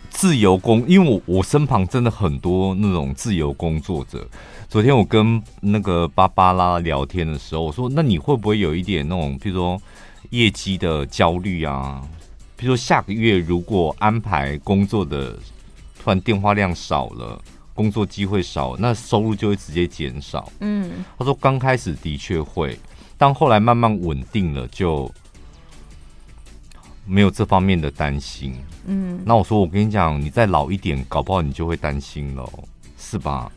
[0.10, 4.28] 自由工，因为我我身旁真的很多那种自由工作者。
[4.70, 9.82] 昨天我跟那个芭芭拉聊天的时候，我说：“那你会不会有一点那种，比如说
[10.30, 12.02] 业绩的焦虑啊？
[12.62, 15.34] 比如说下个月如果安排工作的
[16.00, 17.42] 突然电话量少了，
[17.74, 22.78] 工作机会少，那收入就会直接减少。”嗯，他说刚开始的确会，
[23.18, 25.12] 但后来慢慢稳定了就。
[27.04, 32.48] 没有这方面的担心，嗯，那我说我跟你讲，你再老一点，搞不好你就会担心了，
[32.96, 33.52] 是吧？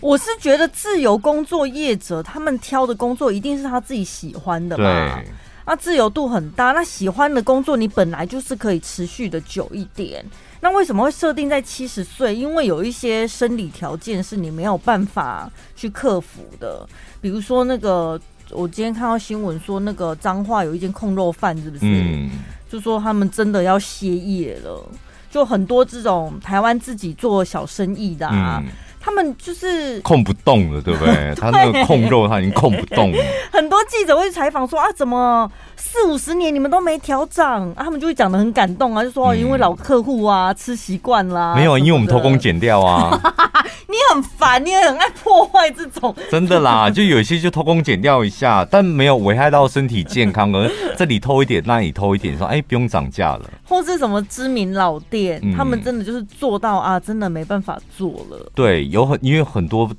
[0.00, 5.28] 我是觉得自由工作业者他们挑的工作一定是他自己喜欢的嘛，对，
[5.66, 10.24] 那自由度很大，那喜欢的工作你本来就是可以持续的久一点，
[10.60, 12.34] 那为什么会设定在七十岁？
[12.34, 16.88] 因为有一些生理条件是你没有办法去克服的，
[17.20, 18.20] 比如说那个。
[18.52, 21.82] 我今天看到新闻说，那个彰化有一间控肉饭，是不是？
[21.84, 22.28] 嗯，
[22.68, 24.84] 就说他们真的要歇业了，
[25.30, 28.60] 就很多这种台湾自己做小生意的啊。
[28.66, 31.14] 嗯他们就是控不动了，对不对？
[31.32, 33.18] 对，他那个控肉他已经控不动了。
[33.50, 37.82] 很多记者会采访说啊，怎么四五十年你们都没调涨啊？
[37.82, 41.54] 他们就会讲的很感动啊，就说因为老客户啊，嗯、吃习惯啦。
[41.54, 43.18] 没有，因为我们偷工减料啊。
[43.88, 46.14] 你很烦，你也很爱破坏这种。
[46.30, 53.50] 真的啦，就有些就偷工减料一下，但没有危害到身体健康，而这里偷一点，那里偷一点，说哎不用涨价了。
[53.64, 58.50] 或是什么知名老店，嗯、他们真的就是做到啊，真的没办法做了。
[58.54, 58.89] 对。
[58.90, 59.90] 有很，因为很多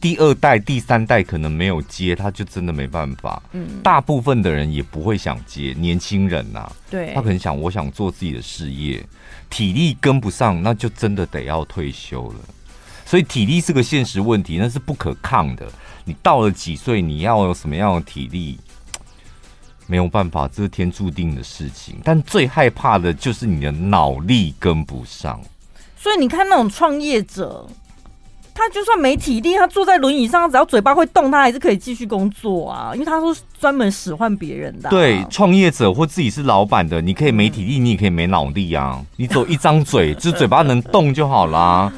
[0.00, 3.42] 第二代、第三代可能没有接，他就真的没办法。
[3.52, 9.04] 嗯，大部分的人也不会想接，年轻人呐、啊，对，他可能想，我想做自己的事业，
[9.50, 12.36] 体力跟不上，那就真的得要退休了。
[13.04, 15.70] 所以体力是个现实问题，那是不可抗的。
[16.04, 18.58] 你到了几岁，你要有什么样的体力，
[19.86, 21.98] 没有办法，这是天注定的事情。
[22.02, 25.38] 但最害怕的就是你的脑力跟不上。
[25.94, 27.68] 所以你看那种创业者。
[28.60, 32.90] 他就算没体力，他坐在轮椅上，只要嘴巴会动，他还是可以继续工作啊。
[32.92, 39.00] 因为他说专门使唤别人的、对，创业者或自己是老板的，你可以没体力，你也可以没脑力啊。
[39.16, 41.90] 你走一张嘴，就嘴巴能动就好啦。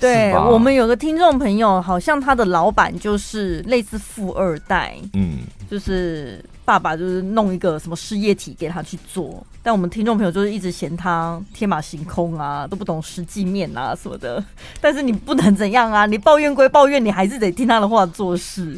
[0.00, 5.38] 对，我们有个听众朋友，好像他的老板就是类似富二代，嗯，
[5.70, 6.44] 就是。
[6.68, 14.44] 爸爸就是弄一个什么事业体给他去做，但我们听众朋友就是一直嫌他天马行空啊，都不懂实际面啊什么的。
[14.78, 18.76] 但是你不能怎样啊，你抱怨归抱怨，你还是得听他的话做事。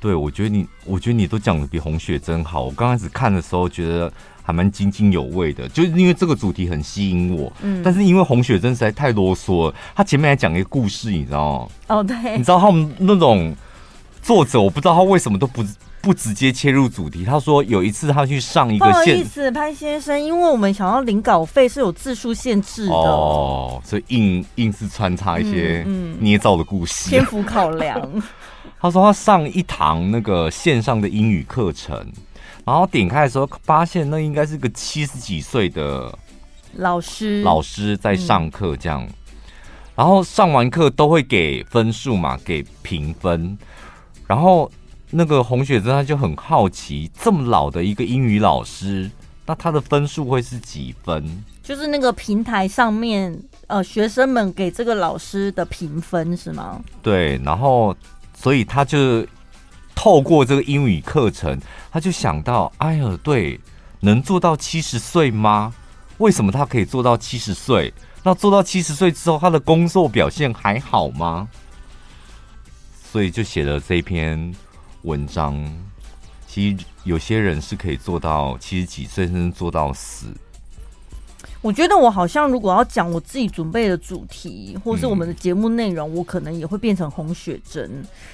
[0.00, 2.64] 对，我觉得你，我觉得你都讲的比洪雪真好。
[2.64, 4.12] 我刚开始看的时候觉得
[4.48, 7.52] 还蛮津津有味的，就是因为这个主题很吸引我。
[7.60, 11.68] 嗯，但是因为洪雪真实在太啰嗦了，他前面还讲一个故事，你知道吗？
[11.88, 13.54] 哦，对，你知道他们那种。
[14.20, 15.64] 作者我不知道他为什么都不
[16.02, 17.24] 不直接切入主题。
[17.24, 25.86] 他说有一次他去上一个，不好意思，潘先生，因为我们想要领稿费是有字数限制的哦，所以硬硬是穿插一些
[26.18, 27.98] 捏造的故事，篇幅考量。
[28.80, 32.06] 他说他上一堂那个线上的英语课程，
[32.68, 36.14] 然后点开的时候发现那应该是个七十几岁的
[36.74, 39.08] 老师，老师在上课这样，
[39.96, 43.56] 然后上完课都会给分数嘛，给评分。
[44.26, 44.70] 然后
[45.10, 49.10] 那个洪雪珍他就很好奇，这么老的一个英语老师，
[49.46, 51.42] 那他的分数会是几分？
[51.62, 53.34] 就是那个平台上面，
[53.68, 56.84] 呃，学生们给这个老师的评分是吗？
[57.02, 57.96] 对，然后
[58.34, 59.26] 所以他就
[59.98, 63.58] 透过这个英语课程，他就想到，哎呀，对，
[63.98, 65.74] 能做到七十岁吗？
[66.18, 67.92] 为什么他可以做到七十岁？
[68.22, 71.48] 那做到七十岁之后，他的工作表现还好吗？
[73.10, 74.54] 所以就写了这篇
[75.02, 75.56] 文章。
[76.46, 80.26] 其实有些人是可以做到七十几岁，甚至做到死。
[81.60, 87.90] 我觉得我好像如果要讲我自己准备的主题，或是我们的节目内容，我可能也会变成洪雪珍。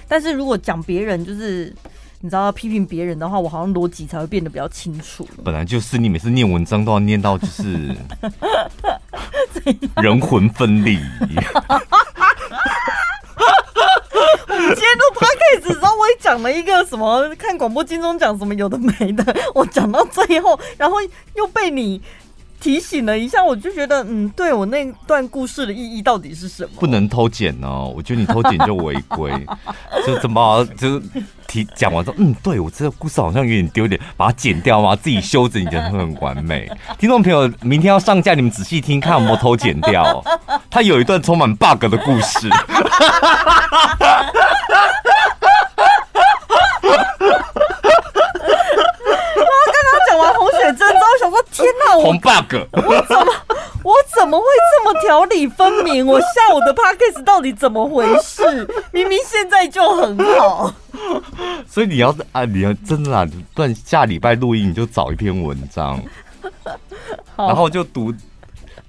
[0.07, 1.75] 但是如果讲别人，就是
[2.21, 5.27] 你知道要批评别人的话，我好像逻辑才会变得比较清楚。
[5.43, 7.97] 本来就是你每次念文章都要念到就是
[9.97, 10.99] 人魂分离。
[14.57, 20.97] 今天录 podcast 的时候，我也讲了一个什么看广播金钟奖什么有的没的，我讲到最后，然后
[21.35, 22.01] 又被你
[22.65, 26.71] 提醒了一下，我就觉得，嗯，对我那段故事的意义到底是什么？
[26.81, 29.31] 不能偷剪哦，我觉得你偷剪就违规，
[30.07, 30.99] 就怎么就
[31.47, 36.67] 提讲完之后，嗯，对我这个故事好像有点丢脸，把它剪掉嘛，自己修整，你觉得会很完美。
[36.99, 40.25] 听众朋友，明天要上架，你们仔细听，看有没有偷剪掉。
[40.71, 42.49] 他有一段充满 bug 的故事。
[52.03, 52.55] 红 bug。
[52.73, 53.33] 我怎么
[53.83, 56.07] 我怎么会这么条理分明？
[56.07, 58.67] 我下午的 podcast 到底怎么回事？
[58.93, 60.73] 明明现在就很好。
[61.67, 66.03] 所以你要啊，你要真的啊，不然下礼拜录音你就找一篇文章，
[67.37, 68.13] 然后就读。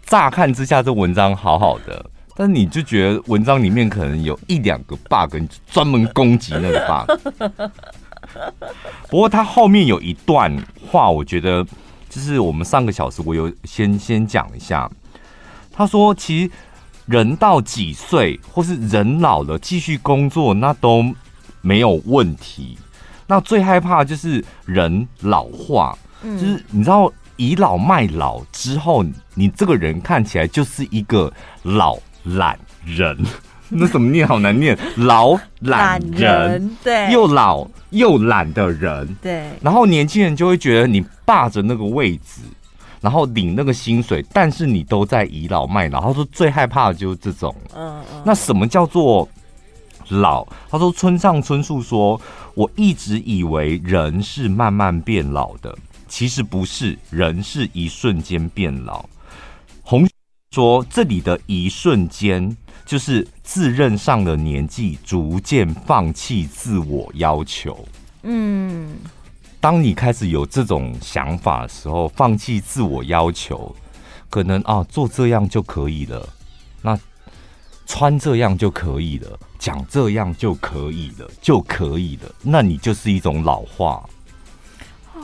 [0.08, 2.06] 乍看之下，这文章好好的，
[2.36, 7.72] 但你就觉得文章里面可能有一两个 bug，你专门攻击那个 bug。
[9.10, 10.56] 不过他后面有一段
[10.92, 11.66] 话，我觉得
[12.16, 14.90] 就是我们上个小时我有先先讲一下。
[15.74, 16.52] 他说，其实
[17.06, 21.04] 人到几岁或是人老了继续工作，那都
[21.60, 22.78] 没有问题。
[23.28, 27.12] 那最害怕就是人老化，就是你知道。
[27.38, 29.04] 倚老卖老之后，
[29.34, 31.30] 你这个人看起来就是一个
[31.64, 33.26] 老懒人。
[33.70, 34.28] 那怎么念？
[34.28, 34.78] 好难念。
[34.98, 39.50] 老懒人，人，对，又老又懒的人，对。
[39.62, 42.42] 然后年轻人就会觉得你霸着那个位置，
[43.02, 46.02] 然后领那个薪水，但是你都在倚老卖老。
[46.02, 47.56] 他说最害怕的就是这种。
[47.76, 48.22] 嗯嗯。
[48.26, 49.28] 那什么叫做
[50.10, 50.46] 老？
[50.70, 52.20] 他说村上春树说
[52.54, 55.76] ：“我一直以为人是慢慢变老的。”
[56.08, 59.04] 其实不是，人是一瞬间变老。
[59.82, 60.08] 红
[60.52, 62.56] 说，这里的一瞬间，
[62.86, 67.86] 就是自认上了年纪，逐渐放弃自我要求。
[68.22, 68.96] 嗯，
[69.60, 73.76] 当你开始有这种想法的时候，放弃自我要求，
[74.30, 76.28] 可能啊，做这样就可以了，
[76.82, 76.98] 那
[77.88, 84.08] 穿这样就可以了，讲这样就可以了，就可以了，那你就是一种老化。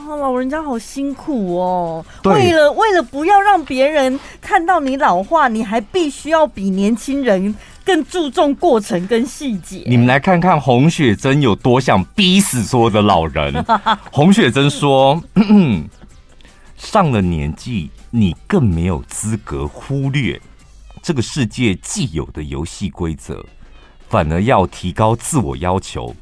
[0.08, 9.82] 老人家好辛苦哦，为了为了不要让别人看到你老化，你还必须要比年轻人更注重过程跟细节。
[9.86, 13.64] 你们来看看洪雪珍有多想逼死所有的老人。
[14.12, 15.84] 洪雪珍说咳咳
[16.76, 20.40] ：“上了年纪，你更没有资格忽略
[21.02, 23.44] 这个世界既有的游戏规则，
[24.08, 26.14] 反而要提高自我要求，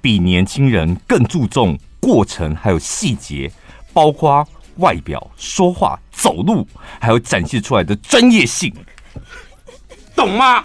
[0.00, 3.48] 比年轻人更注重。”过程还有细节，
[3.92, 4.44] 包括
[4.78, 6.66] 外表、说话、走路，
[6.98, 8.74] 还有展现出来的专业性，
[10.16, 10.64] 懂吗？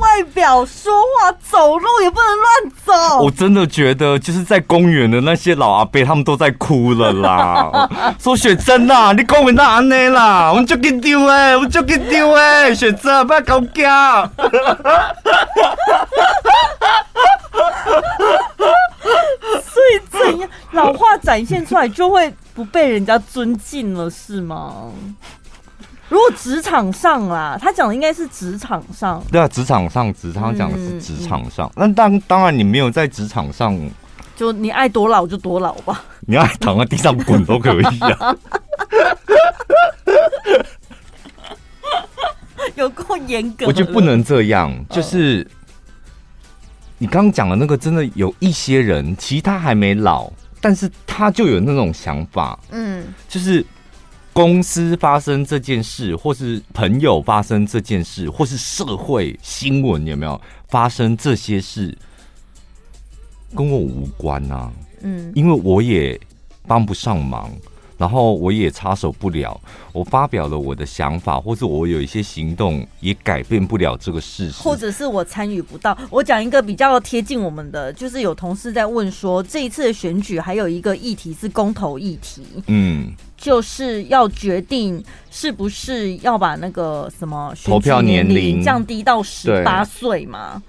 [0.00, 2.46] 外表、说话、走路也不能乱
[2.84, 3.22] 走。
[3.24, 7.88] 我真的觉得，就是在公园的那些老阿伯，他们都在哭了啦。
[8.20, 14.30] 说雪珍啊，你公园那安内啦，我们就给丢哎，我们就给丢哎，雪珍不要搞僵。
[20.10, 24.90] 怎样老化展现出来就会不被人家尊敬了，是吗？
[26.08, 29.22] 如果职场上啦，他讲的应该是职场上。
[29.30, 31.70] 对啊，职场上，职场讲的是职场上。
[31.76, 33.78] 那、嗯、当当然，你没有在职场上，
[34.34, 36.02] 就你爱多老就多老吧。
[36.20, 38.34] 你爱躺在地上滚都可以啊。
[42.74, 45.46] 有够严格，我觉得不能这样，就是。
[46.98, 50.30] 你刚刚讲的那个，真的有一些人，其实他还没老，
[50.60, 53.64] 但是他就有那种想法，嗯，就是
[54.32, 60.40] 公司发生这件事，或是朋友发生这件事，或是社会新闻有没有？
[60.68, 61.96] 发生这些事，
[63.56, 64.70] 跟我无关啊，
[65.00, 66.20] 嗯，因为我也
[66.66, 67.50] 帮不上忙。
[67.98, 69.60] 然后我也插手不了，
[69.92, 75.98] 我发表了我的想法，或是我有一些行动也改变不了这个事实，或者是我参与不到。
[76.08, 90.62] 我讲一个比较贴近我们的，就是有同事在问说，这一次的选举还有一个议题是公投议题，嗯，就是要决定是不是要把那个什么投票年龄降低到十八岁嘛。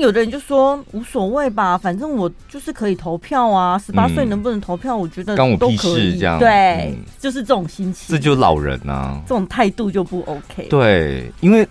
[0.00, 5.56] 有的人就说无所谓吧，反正我就是可以投票啊，十八岁能不能投票，我觉得都可以。
[5.56, 6.38] 关我屁事这样。
[6.38, 8.14] 对，嗯、就是这种心情。
[8.14, 10.66] 这就是老人啊，这种态度就不 OK。
[10.68, 11.66] 对，因为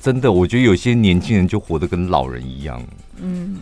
[0.00, 2.82] 真的，我觉得有些年轻人就活得跟老人一样。
[3.16, 3.56] 嗯。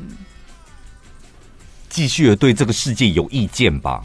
[1.91, 4.03] 继续的对这个世界有意见吧。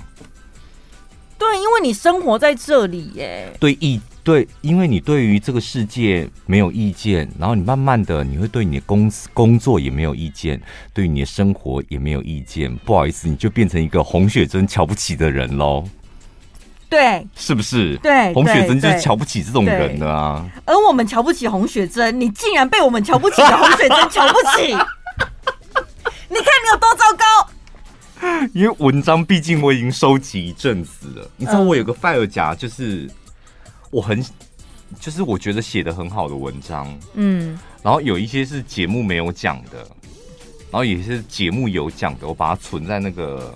[1.37, 3.55] 对，因为你生活在这里耶。
[3.59, 4.01] 对意。
[4.25, 10.59] 对，因为你对于这个世界没有意见，然后你慢慢的你会对你的公司工作也没有意见，
[10.95, 12.75] 对你的生活也没有意见。
[12.77, 15.87] 不好意思，你就变成一个红雪珍瞧不起的人喽。
[16.89, 17.95] 对，是不是？
[17.97, 20.43] 对，红雪珍就是瞧不起这种人的啊。
[20.65, 24.73] 而我们瞧不起红雪珍，你竟然被我们瞧不起的洪雪珍瞧不起，
[26.29, 28.49] 你看你有多糟糕。
[28.53, 33.07] 因为文章毕竟我已经收集一阵子了，你知道我有个 file 夹就是。
[33.95, 34.21] 我很，
[34.99, 39.77] 就是我觉得写的很好的文章，嗯，然后有一些是节目没有讲的，
[40.69, 43.55] 然后有些是节目有讲的，我把它存在那个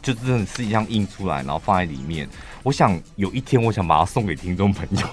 [0.00, 2.26] 就真的是一样印出来，然后放在里面。
[2.62, 5.06] 我想有一天，我想把它送给听众朋友。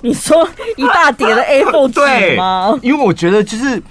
[0.00, 2.78] 你说一大叠的 A4 纸吗？
[2.82, 3.82] 因为我觉得就是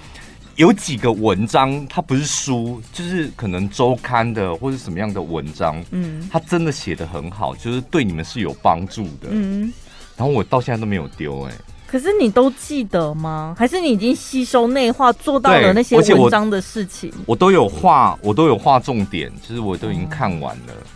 [0.56, 9.72] 有几个文章，它不是书，就是可能周刊的或者什么样的文章，嗯，它真的写的很好，就是对你们是有帮助的，嗯。
[10.16, 11.52] 然后我到现在都没有丢，哎。
[11.86, 13.54] 可是你都记得吗？
[13.58, 17.10] 还是你已经吸收内化，做到了那些文章的事情？
[17.26, 20.72] 我，我都有画，我都有画重点，其实我都已经看完了。
[20.72, 20.86] 嗯、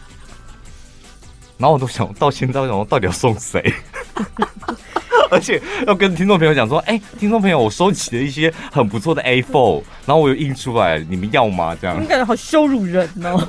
[1.58, 3.72] 然后我都想到现在，我到底要送谁？
[5.30, 11.76] 而且要跟听众朋友讲说，哎、欸，听众朋友，我收集了一些很不错的 A4，然后我又印出来，你们要吗？
[11.80, 13.36] 这样，你感觉好羞辱人哦。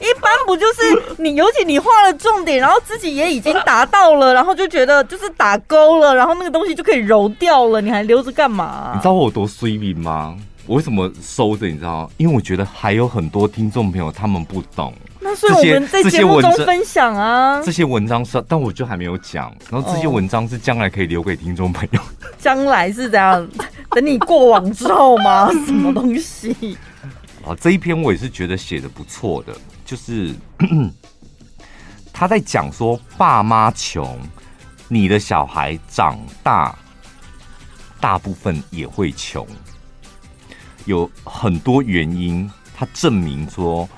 [0.00, 8.92] 一般不就是你，尤其你画了重点，然后自己也已经达到了，然后就觉得就是打勾了，然后那个东西就可以揉掉了，你还留着干嘛、啊？
[8.94, 10.36] 你知道我有多衰命吗？
[10.66, 11.66] 我为什么收着？
[11.66, 12.10] 你知道？
[12.16, 14.92] 因为我觉得还有很多听众朋友他们不懂。
[15.32, 19.50] 那所以我们在节目中分享啊，这些文章是，但我就还没有讲。
[19.70, 22.00] 然后这些文章是将来可以留给听众朋友。
[22.38, 23.48] 将来是这样，
[23.90, 25.50] 等你过往之后吗？
[25.64, 26.76] 什么东西？
[27.46, 29.56] 啊，这一篇我也是觉得写的不错的。
[29.86, 30.34] 就是
[32.12, 34.18] 他在讲说，爸妈穷，
[34.88, 36.76] 你的小孩长大，
[38.00, 39.46] 大部分也会穷。
[40.84, 43.88] 有很多原因，他证明说，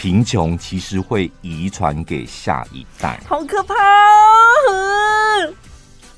[0.00, 3.20] 贫穷其实会遗传给下一代。
[3.28, 3.84] 好可怕啊！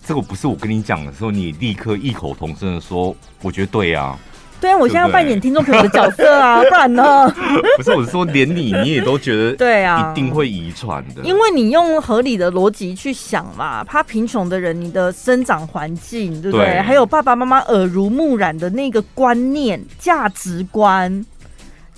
[0.07, 3.13] 这个不是我跟你讲的时候，你立刻异口同声的说，
[3.43, 4.17] 我觉得对啊。
[4.61, 7.29] 对啊，我现在要扮演听众朋友的角色啊，不然呢？
[7.77, 11.23] 不是，我是说，连你你也都觉得对啊，一定会遗传的。
[11.25, 16.67] 因为你用合理的逻辑去想嘛，怕贫穷的人，你的生长环境，对不对？
[16.67, 21.27] 对，还有爸爸妈妈耳濡目染的那个观念、价值观、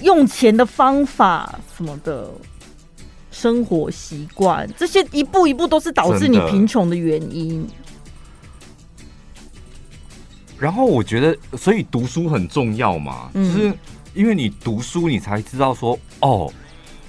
[0.00, 2.28] 用钱的方法什么的，
[3.30, 7.66] 生活习惯，这些一步一步都是导致你贫穷的原因。
[10.58, 13.74] 然后我觉得，所以读书很重要嘛，嗯、就是
[14.14, 16.50] 因为你读书，你才知道说，哦，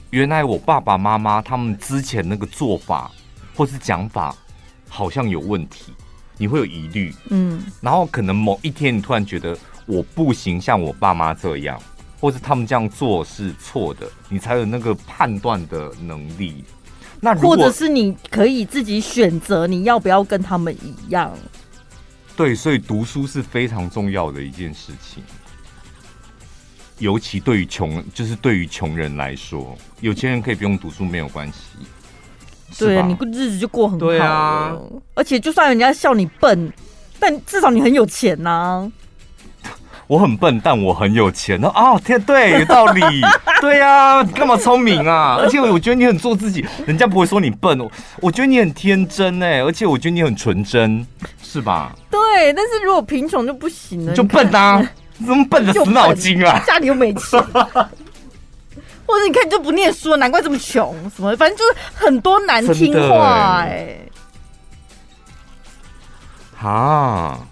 [0.10, 3.12] 原来我爸爸妈妈他们之前那个做法
[3.56, 4.36] 或是讲法
[4.90, 5.94] 好像有问题，
[6.38, 11.80] 你会有疑虑，嗯，然后可能某一天你突然觉得我不行像我爸妈这样，
[12.26, 16.64] 或是他们这样做是错的，你才有那个判断的能力。
[17.20, 21.32] 那或者是你可以自己选择你要不要跟他们一样。
[22.36, 25.24] 对，所以读书是非常重要的一件事情，
[26.98, 31.60] 尤其对于穷，就是对于穷人来说，有钱人可以不用读书没有关系。
[32.80, 34.26] 对啊，你日子就过很好了。
[34.26, 34.78] 啊，
[35.14, 36.74] 而且就算人家笑你笨，
[37.20, 38.92] 但至少你很有钱呐，啊。
[40.08, 41.72] 我很笨，但我很有钱哦！
[41.74, 43.02] 哦天，对，有道理。
[43.60, 45.38] 对呀、啊，你干嘛聪明啊？
[45.40, 47.80] 而且我觉得你很做自己，人家不会说你笨。
[48.22, 51.06] 我觉得你很天真哎，而且我觉得你很纯真，
[51.42, 51.96] 是吧？
[52.12, 54.88] 对，但是如果贫穷就不行了，就笨啊！
[55.26, 56.62] 怎么笨的死脑筋啊？
[56.68, 57.42] 家里又没钱，
[59.08, 60.94] 或者你看你就不念书，难怪这么穷。
[61.16, 61.36] 什么？
[61.36, 63.98] 反正就是很多难听话哎。
[66.54, 67.48] 好，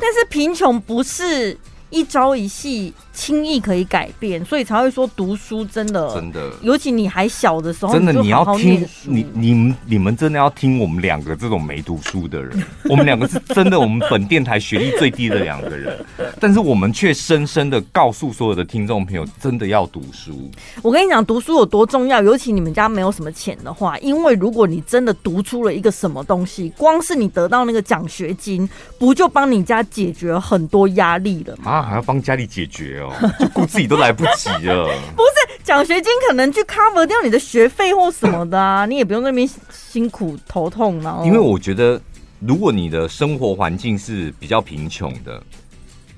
[0.00, 1.58] 但是贫穷不是。
[1.92, 16.04] 一朝一夕，轻易可以改变，所以才会说读书真的，真的，尤其你还小的时候，真的你，要听，你你们你们真的要听我们两个这种没读书的人，我们两个是真的，我们本电台学历最低的两个人，
[16.40, 20.50] 但是我们却深深的告诉所有的听众朋友，真的要读书。
[20.82, 31.70] 我跟你讲，读书有多重要，尤其你们家没有什么钱的话，因为如果你真的读出了一个什么东西，光是你得到那个奖学金，不就帮你家解决很多压力了吗？
[31.70, 34.86] 啊还要帮家里解决哦，就顾自己都来不及了。
[35.16, 41.00] 不是奖学金可能去 cover 掉你的学费或什么的啊， 你也不用那边辛苦头痛。
[41.02, 42.00] 然后，因为我觉得，
[42.40, 45.42] 如果你的生活环境是比较贫穷的，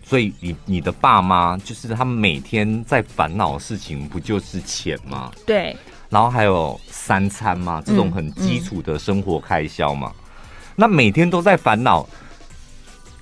[0.05, 5.31] 所以你你的爸妈就是他们每天在烦恼的事情，不就是钱吗？
[5.47, 5.77] 对。
[6.11, 12.07] 然后还有三餐嘛，这种很基础的生活开销嘛，嗯嗯、那每天都在烦恼。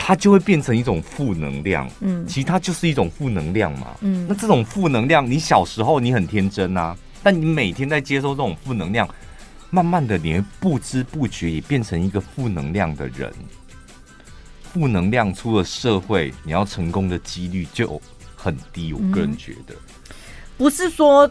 [0.05, 9.09] 它就会变成一种负能量，嗯，其实它就是一种负能量嘛，嗯，那这种负能量，你小时候你很天真啊，但你每天在接收这种负能量，
[9.71, 13.33] 慢慢的你会不知不觉也变成一个负能量的人，
[14.73, 18.03] 负能量出了社会，你要成功的几率就
[18.35, 18.93] 很低。
[18.93, 19.75] 我个人觉得，
[20.59, 21.31] 不是说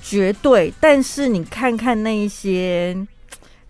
[0.00, 2.96] 绝对，但是你看看那一些。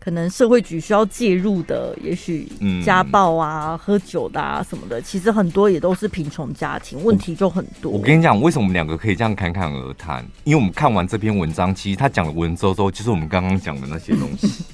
[0.02, 2.48] 可能社会局需要介入的，也许
[2.84, 7.92] 家暴啊、嗯、喝酒的啊什么的，其实很多也都是贫穷家庭，问题就很多。
[7.92, 10.26] 我，我跟你讲，为什么我们两个可以这样侃侃而谈？
[10.42, 14.64] 因为我们看完这篇文章，其实他讲的文绉绉，就是我们刚刚讲的那些东西。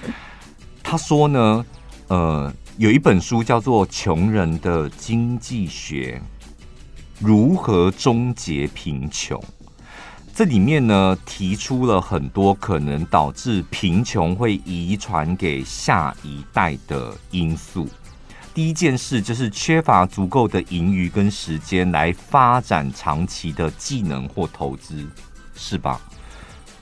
[0.84, 1.64] 他说呢，
[2.08, 6.20] 呃，有一本书叫做《穷人的经济学：
[7.18, 9.40] 如何终结贫穷》。
[10.36, 17.88] 这里面呢，提出了很多可能导致贫穷会遗传给下一代的因素。
[18.52, 25.06] 第一件事就是缺乏足够的盈余跟时间来发展长期的技能或投资，
[25.54, 26.00] 是吧？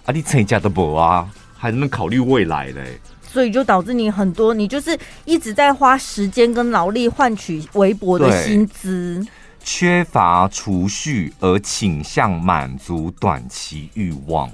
[0.07, 2.99] 啊，你成家的不啊，还能考虑未来嘞？
[3.23, 9.27] 所以就导致你很多，你就是一直在花时间跟劳力换取微薄的薪资。
[9.65, 14.51] 缺乏储蓄而倾向满足短期欲望，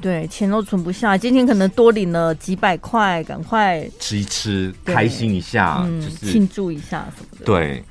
[0.00, 1.18] 对，钱都存不下。
[1.18, 7.44] 今天可能多领了几百块，赶快吃一吃，开心一下，嗯、就是庆祝一下什么的。
[7.44, 7.84] 对，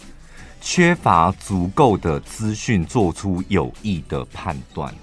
[0.60, 4.94] 缺乏足够的资讯，做出有益的判断。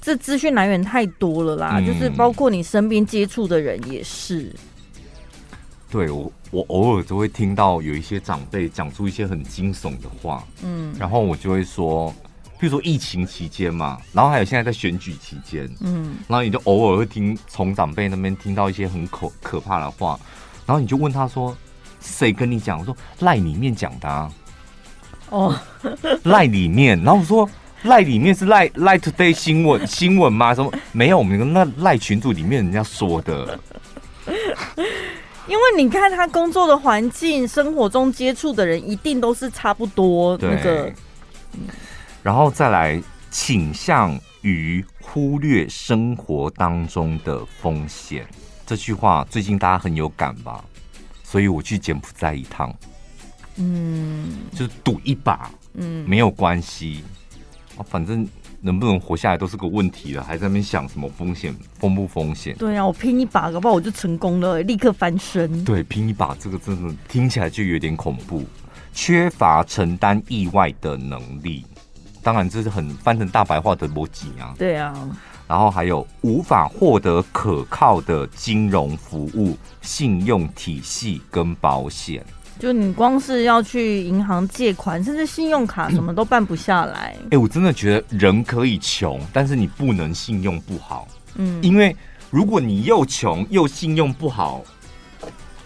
[0.00, 4.50] 这资讯来源太多了啦，嗯、就是包括你身边接触的人也是。
[5.94, 6.32] 对我。
[6.50, 12.14] 我偶尔都会听到有一些长辈讲出一些很惊悚的话，嗯，然后我就会说，
[12.60, 20.18] 比如说疫情期间嘛，然后还有现在在选举期间，嗯，然后你就偶尔会听从长辈那边听到一些很可可怕的话，
[20.64, 21.56] 然后你就问他说，
[22.00, 22.78] 谁跟你讲？
[22.78, 24.32] 我说赖里面讲的啊，
[25.30, 25.58] 哦，
[26.22, 27.50] 赖里面，然后我说
[27.82, 30.54] 赖里面是赖赖 today 新闻 新闻吗？
[30.54, 31.18] 什么没有？
[31.18, 33.58] 我们那赖群组里面人家说的。
[35.46, 40.92] 因为你看他工作的环境，生活中接触的人一定都是差不多那个，
[42.22, 48.26] 然后再来倾向于忽略生活当中的风险。
[48.66, 50.64] 这句话最近大家很有感吧？
[51.22, 52.74] 所以我去柬埔寨一趟，
[53.56, 57.04] 嗯，就是赌一把，嗯，没有关系，
[57.86, 58.26] 反正。
[58.64, 62.56] 能不能活下来都是个问题了，还在那边想什么风险，风不风险？
[62.56, 65.62] 对啊，我拼一把，搞不好我就成功了，立刻翻身。
[65.66, 68.42] 对，拼一把这个真的听起来就有点恐怖，
[68.94, 71.66] 缺乏承担意外的能力。
[72.22, 74.54] 当然，这是很翻成大白话的逻辑啊。
[74.56, 74.94] 对啊，
[75.46, 82.24] 然后还有无法获得可靠的金融服务、信用体系跟保险。
[82.58, 87.16] 就你光是要去银行借款，甚至信用卡什么都办不下来。
[87.24, 91.06] 哎、欸，我真的觉得人可以穷，但是你不能信用不好。
[91.34, 91.94] 嗯，因为
[92.30, 94.62] 如果你又穷又信用不好，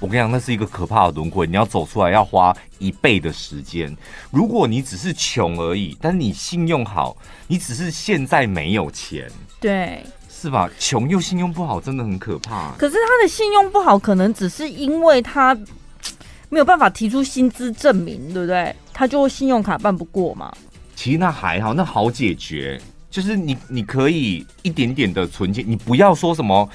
[0.00, 1.46] 我跟你讲，那是一个可怕的轮回。
[1.46, 3.94] 你要走出来要花一倍的时间。
[4.30, 7.16] 如果你只是穷而已，但是你信用好，
[7.46, 9.30] 你只是现在没有钱，
[9.60, 10.68] 对，是吧？
[10.78, 12.72] 穷又信用不好，真的很可怕。
[12.78, 15.56] 可是他的信用不好，可能只是因为他。
[16.48, 18.74] 没有办法提出薪资证明，对不对？
[18.92, 20.52] 他就信用卡办不过嘛。
[20.96, 22.80] 其实那还好，那好解决，
[23.10, 26.68] 就是你你可以一点点的存钱，你不要说什么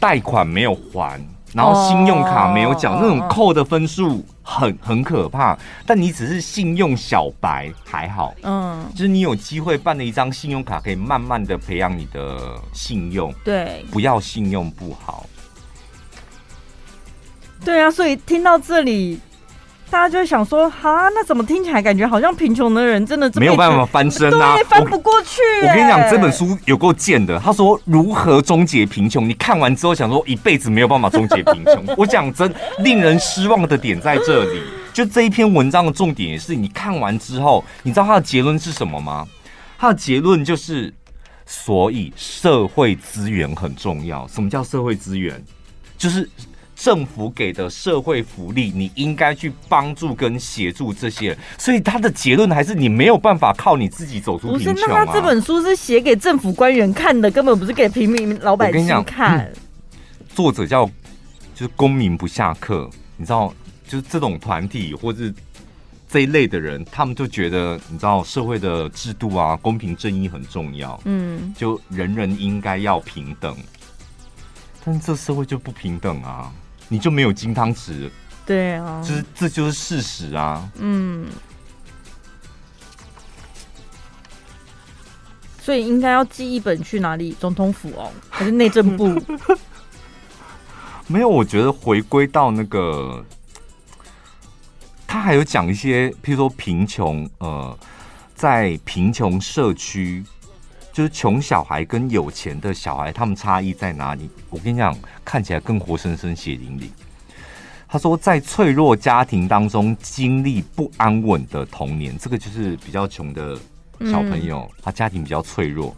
[0.00, 1.20] 贷款没有还，
[1.52, 5.58] 然后信用卡没有缴，哦、那种扣的分数很很可怕。
[5.84, 15.26] 但你只是信用小白还好，嗯，就是你有机会办了一张信用卡，可以慢慢的培养你的信用，对，不要信用不好。
[17.64, 19.18] 对啊，所以听到这里，
[19.90, 25.40] 大家就会想说：哈，那怎么听起来感觉好像贫穷的人真的没有办法翻身啊，翻不过去。
[25.62, 27.38] 我跟你讲，这本书有够贱的。
[27.38, 31.84] 他说如何终结贫穷，你看完之后想说一辈子没有办法终结贫穷。
[31.96, 34.62] 我讲真，令人失望的点在这里。
[34.92, 39.26] 就这一篇文章的重点也是，你看完之后，你知道他的结论是什么吗？
[39.78, 40.92] 他的结论就是，
[41.44, 44.26] 所以社会资源很重要。
[44.28, 45.44] 什么叫社会资源？
[45.98, 46.28] 就是。
[46.80, 51.38] 政府给的社会福利，你应该去帮助跟协助这些人。
[51.58, 54.74] 所以他的结论还是你没有办法靠你自己走出贫穷啊。
[54.74, 59.40] 不是，那他这本书是写给政府官员看的，根本不是给平民老百姓看。
[59.40, 59.52] 嗯，
[60.32, 60.86] 作者叫
[61.52, 63.52] 就是公民不下课，你知道，
[63.88, 65.34] 就是这种团体或是
[66.08, 70.98] 这一类的人，他们就觉得你知道社会的制度啊，公平正义很重要。
[71.06, 73.56] 嗯，就人人应该要平等，
[74.84, 76.52] 但这社会就不平等啊。
[76.88, 78.10] 你就没有金汤匙？
[78.46, 80.66] 对啊，这这就是事实啊。
[80.76, 81.26] 嗯，
[85.60, 87.32] 所以应该要寄一本去哪里？
[87.38, 89.14] 总统府哦，还是内政部？
[91.06, 93.24] 没有，我觉得回归到那个，
[95.06, 97.78] 他还有讲一些，譬如说贫穷，呃，
[98.34, 100.24] 在贫穷社区
[100.98, 104.28] 就是穷小孩跟有钱的小孩，他们差异在哪里？
[104.50, 104.92] 我跟你讲，
[105.24, 106.90] 看起来更活生生、血淋淋。
[107.86, 113.56] 他说，在脆弱家庭当中经历不安稳的童年，这个就是比较穷的
[114.10, 115.94] 小朋友，他家庭比较脆弱。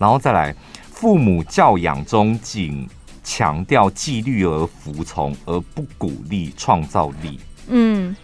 [0.00, 0.52] 然后再来，
[0.90, 2.88] 父母教养中仅
[3.22, 7.38] 强调纪律而服从，而不鼓励创造力。
[7.68, 8.16] 嗯。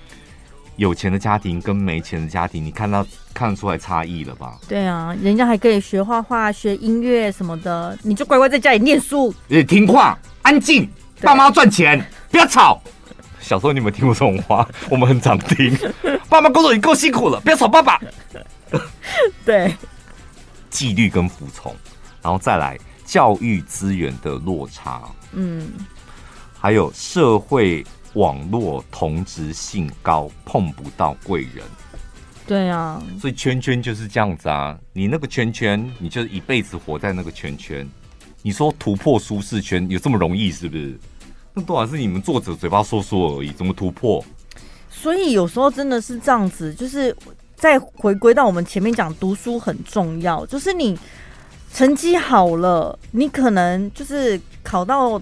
[0.76, 4.58] 有钱的家庭跟没钱的家庭，你看到看得出来差异了吧？
[4.68, 10.88] 对啊，人家还可以学画画、学音乐什么的，你就乖乖在家里念书，也听话、安静。
[11.22, 12.80] 爸妈赚钱，不要吵。
[13.40, 14.68] 小时候你们听过这种话？
[14.90, 15.74] 我们很常听。
[16.28, 17.98] 爸妈工作已经够辛苦了，不要吵爸爸。
[19.46, 19.74] 对，
[20.68, 21.74] 纪律跟服从，
[22.20, 25.02] 然后再来教育资源的落差。
[25.32, 25.72] 嗯，
[26.60, 27.82] 还有社会。
[28.16, 31.62] 网络同质性高，碰不到贵人。
[32.46, 34.78] 对啊，所以圈圈就是这样子啊。
[34.92, 37.86] 你那个圈圈，你就一辈子活在那个圈圈。
[38.40, 40.98] 你说突破舒适圈有这么容易是不是？
[41.52, 44.24] 那多少是你们作者嘴巴说说而已，怎么突破？
[44.88, 47.14] 所以有时候真的是这样子，就是
[47.54, 50.46] 再回归到我们前面讲，读书很重要。
[50.46, 50.98] 就是你
[51.72, 55.20] 成绩好了，你可能就是考到。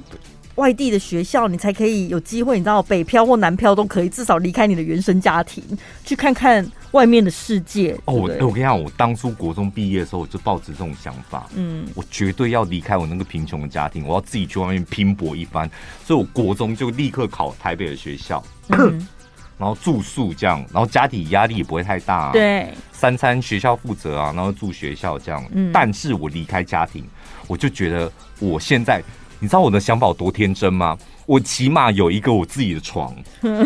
[0.57, 5.63] 外地的学校，你才可以有机会，你知道，北漂或南漂都可以，至少离开你的原生家庭，
[6.05, 7.93] 去看看外面的世界。
[8.05, 15.69] 哦，我我跟你讲，我当初国中毕业的时候，我就抱着这种想法，嗯，我绝对要离开我那个贫穷的家庭，我要自己去外面拼搏一番。
[16.05, 19.07] 所以，我国中就立刻考台北的学校，嗯、
[19.59, 25.45] 然后住宿这样，然后家庭压力也不会太大，对，三餐学校负责啊，然后住学校这样。
[25.53, 27.05] 嗯，但是我离开家庭，
[27.49, 29.03] 我就觉得我现在。
[29.45, 30.97] 你知道我的想法有多天真吗？
[31.27, 33.15] 我起码有一个我自己的床。
[33.43, 33.65] 哎呀，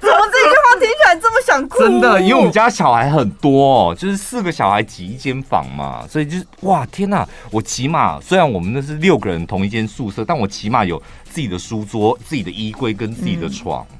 [0.00, 1.80] 怎么这句话听起来这么想哭？
[1.80, 7.28] 真的，因为我们家小孩很多哦，就是四个小孩挤一间房嘛，所以就是哇，天哪！
[7.50, 13.84] 我起码虽然我们那是六个人同一间宿舍，但我起码有自己的书桌、自己的衣柜跟自己的床。
[13.90, 13.96] 嗯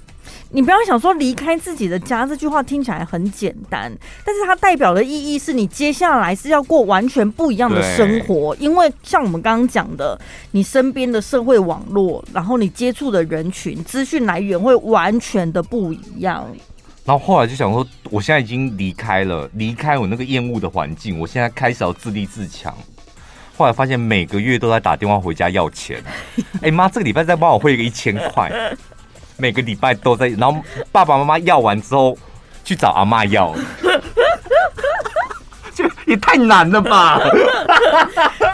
[0.53, 3.92] 你不要想说离开自己的家，这句话听起来很简单，
[4.24, 10.20] 但是它代表的意义是你接下来是要过完全不一样的生活，因为像我们刚刚讲的，
[10.51, 16.44] 你身边的社会网络，然后你接触的人群、资讯来源会完全的不一样。
[17.05, 22.76] 然后后来就想说，我现在已经离开了，离开我那个厌恶的环境，我现在开始要自立自强。
[23.57, 26.03] 后来发现每个月都在打电话回家要钱，
[26.62, 28.51] 哎妈，这个礼拜再帮我汇个一千块。
[29.41, 30.62] 每个礼拜都在，然后
[30.93, 32.16] 爸爸妈妈要完之后
[32.62, 33.55] 去找阿妈要，
[35.74, 37.18] 这也太难了吧！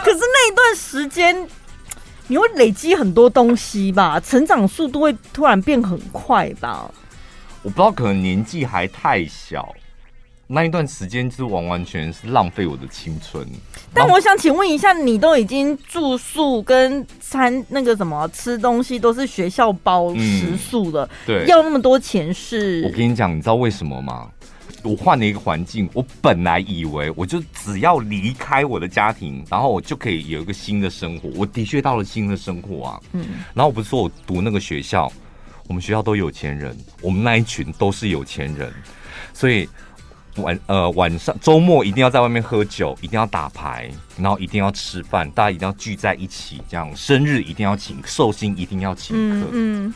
[0.03, 1.47] 可是那一段时间，
[2.27, 4.19] 你会累积很多东西吧？
[4.19, 6.89] 成长速度会突然变很快吧？
[7.63, 9.75] 我不知道，可能年纪还太小。
[10.49, 13.45] 那一段时间是完完全是浪费我的青春。
[13.93, 22.81] 但我想请问一下，你都已经住宿跟餐那个什么吃东西都是学校包食宿的，嗯，对，要那么多钱是？
[22.85, 24.29] 我跟你讲，你知道为什么吗？
[24.83, 31.27] 我换了一个环境，我本来以为我就只要离开我的家庭，然后我就可以有一个新的生活。
[31.35, 33.25] 我的确到了新的生活啊，嗯。
[33.53, 35.11] 然后我不是说我读那个学校，
[35.67, 38.71] 我们学校都有钱人，我们那一群都是有钱人，
[39.33, 39.67] 所以。
[40.37, 49.93] 晚呃晚上周末一定要在外面喝酒，一定要打牌，然后一定要吃饭，大家一定要聚在一起，这样生日一定要请，寿星一定要请客，嗯，嗯，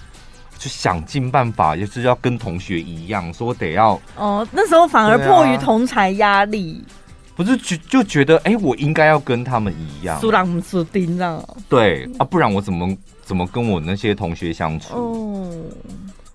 [0.58, 14.94] 就想尽办法，就是要跟同学一样，说得要哦，那时候反而迫于同才压力，啊、不是就就觉得哎、欸，我应该要跟他们一样，输人输阵这样，对啊，不然我怎么怎么跟我那些同学相处？
[14.96, 15.52] 哦。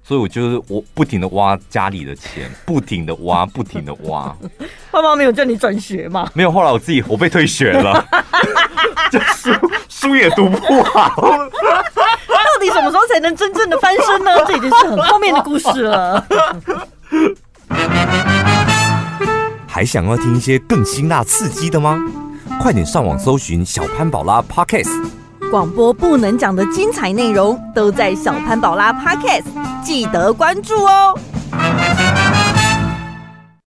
[0.07, 4.35] 所以，我就是我不停的挖家里的钱， 不停的挖，不停的挖。
[4.93, 6.31] 爸妈没有叫你转学吗？
[6.33, 8.05] 没有，后来我自己我被退学了，
[9.11, 9.51] 就书
[9.89, 11.15] 书也读不好。
[11.19, 14.31] 到底什么时候才能真正的翻身呢？
[14.47, 16.25] 这已经是很后面的故事了。
[19.67, 21.99] 还想要听一些更辛辣刺激的吗？
[22.63, 25.05] 快点上网搜寻小潘宝拉 Podcast。
[25.51, 29.45] 广播不能讲的精彩内容都在小潘宝拉 Podcast，
[29.85, 31.19] 记得关注哦。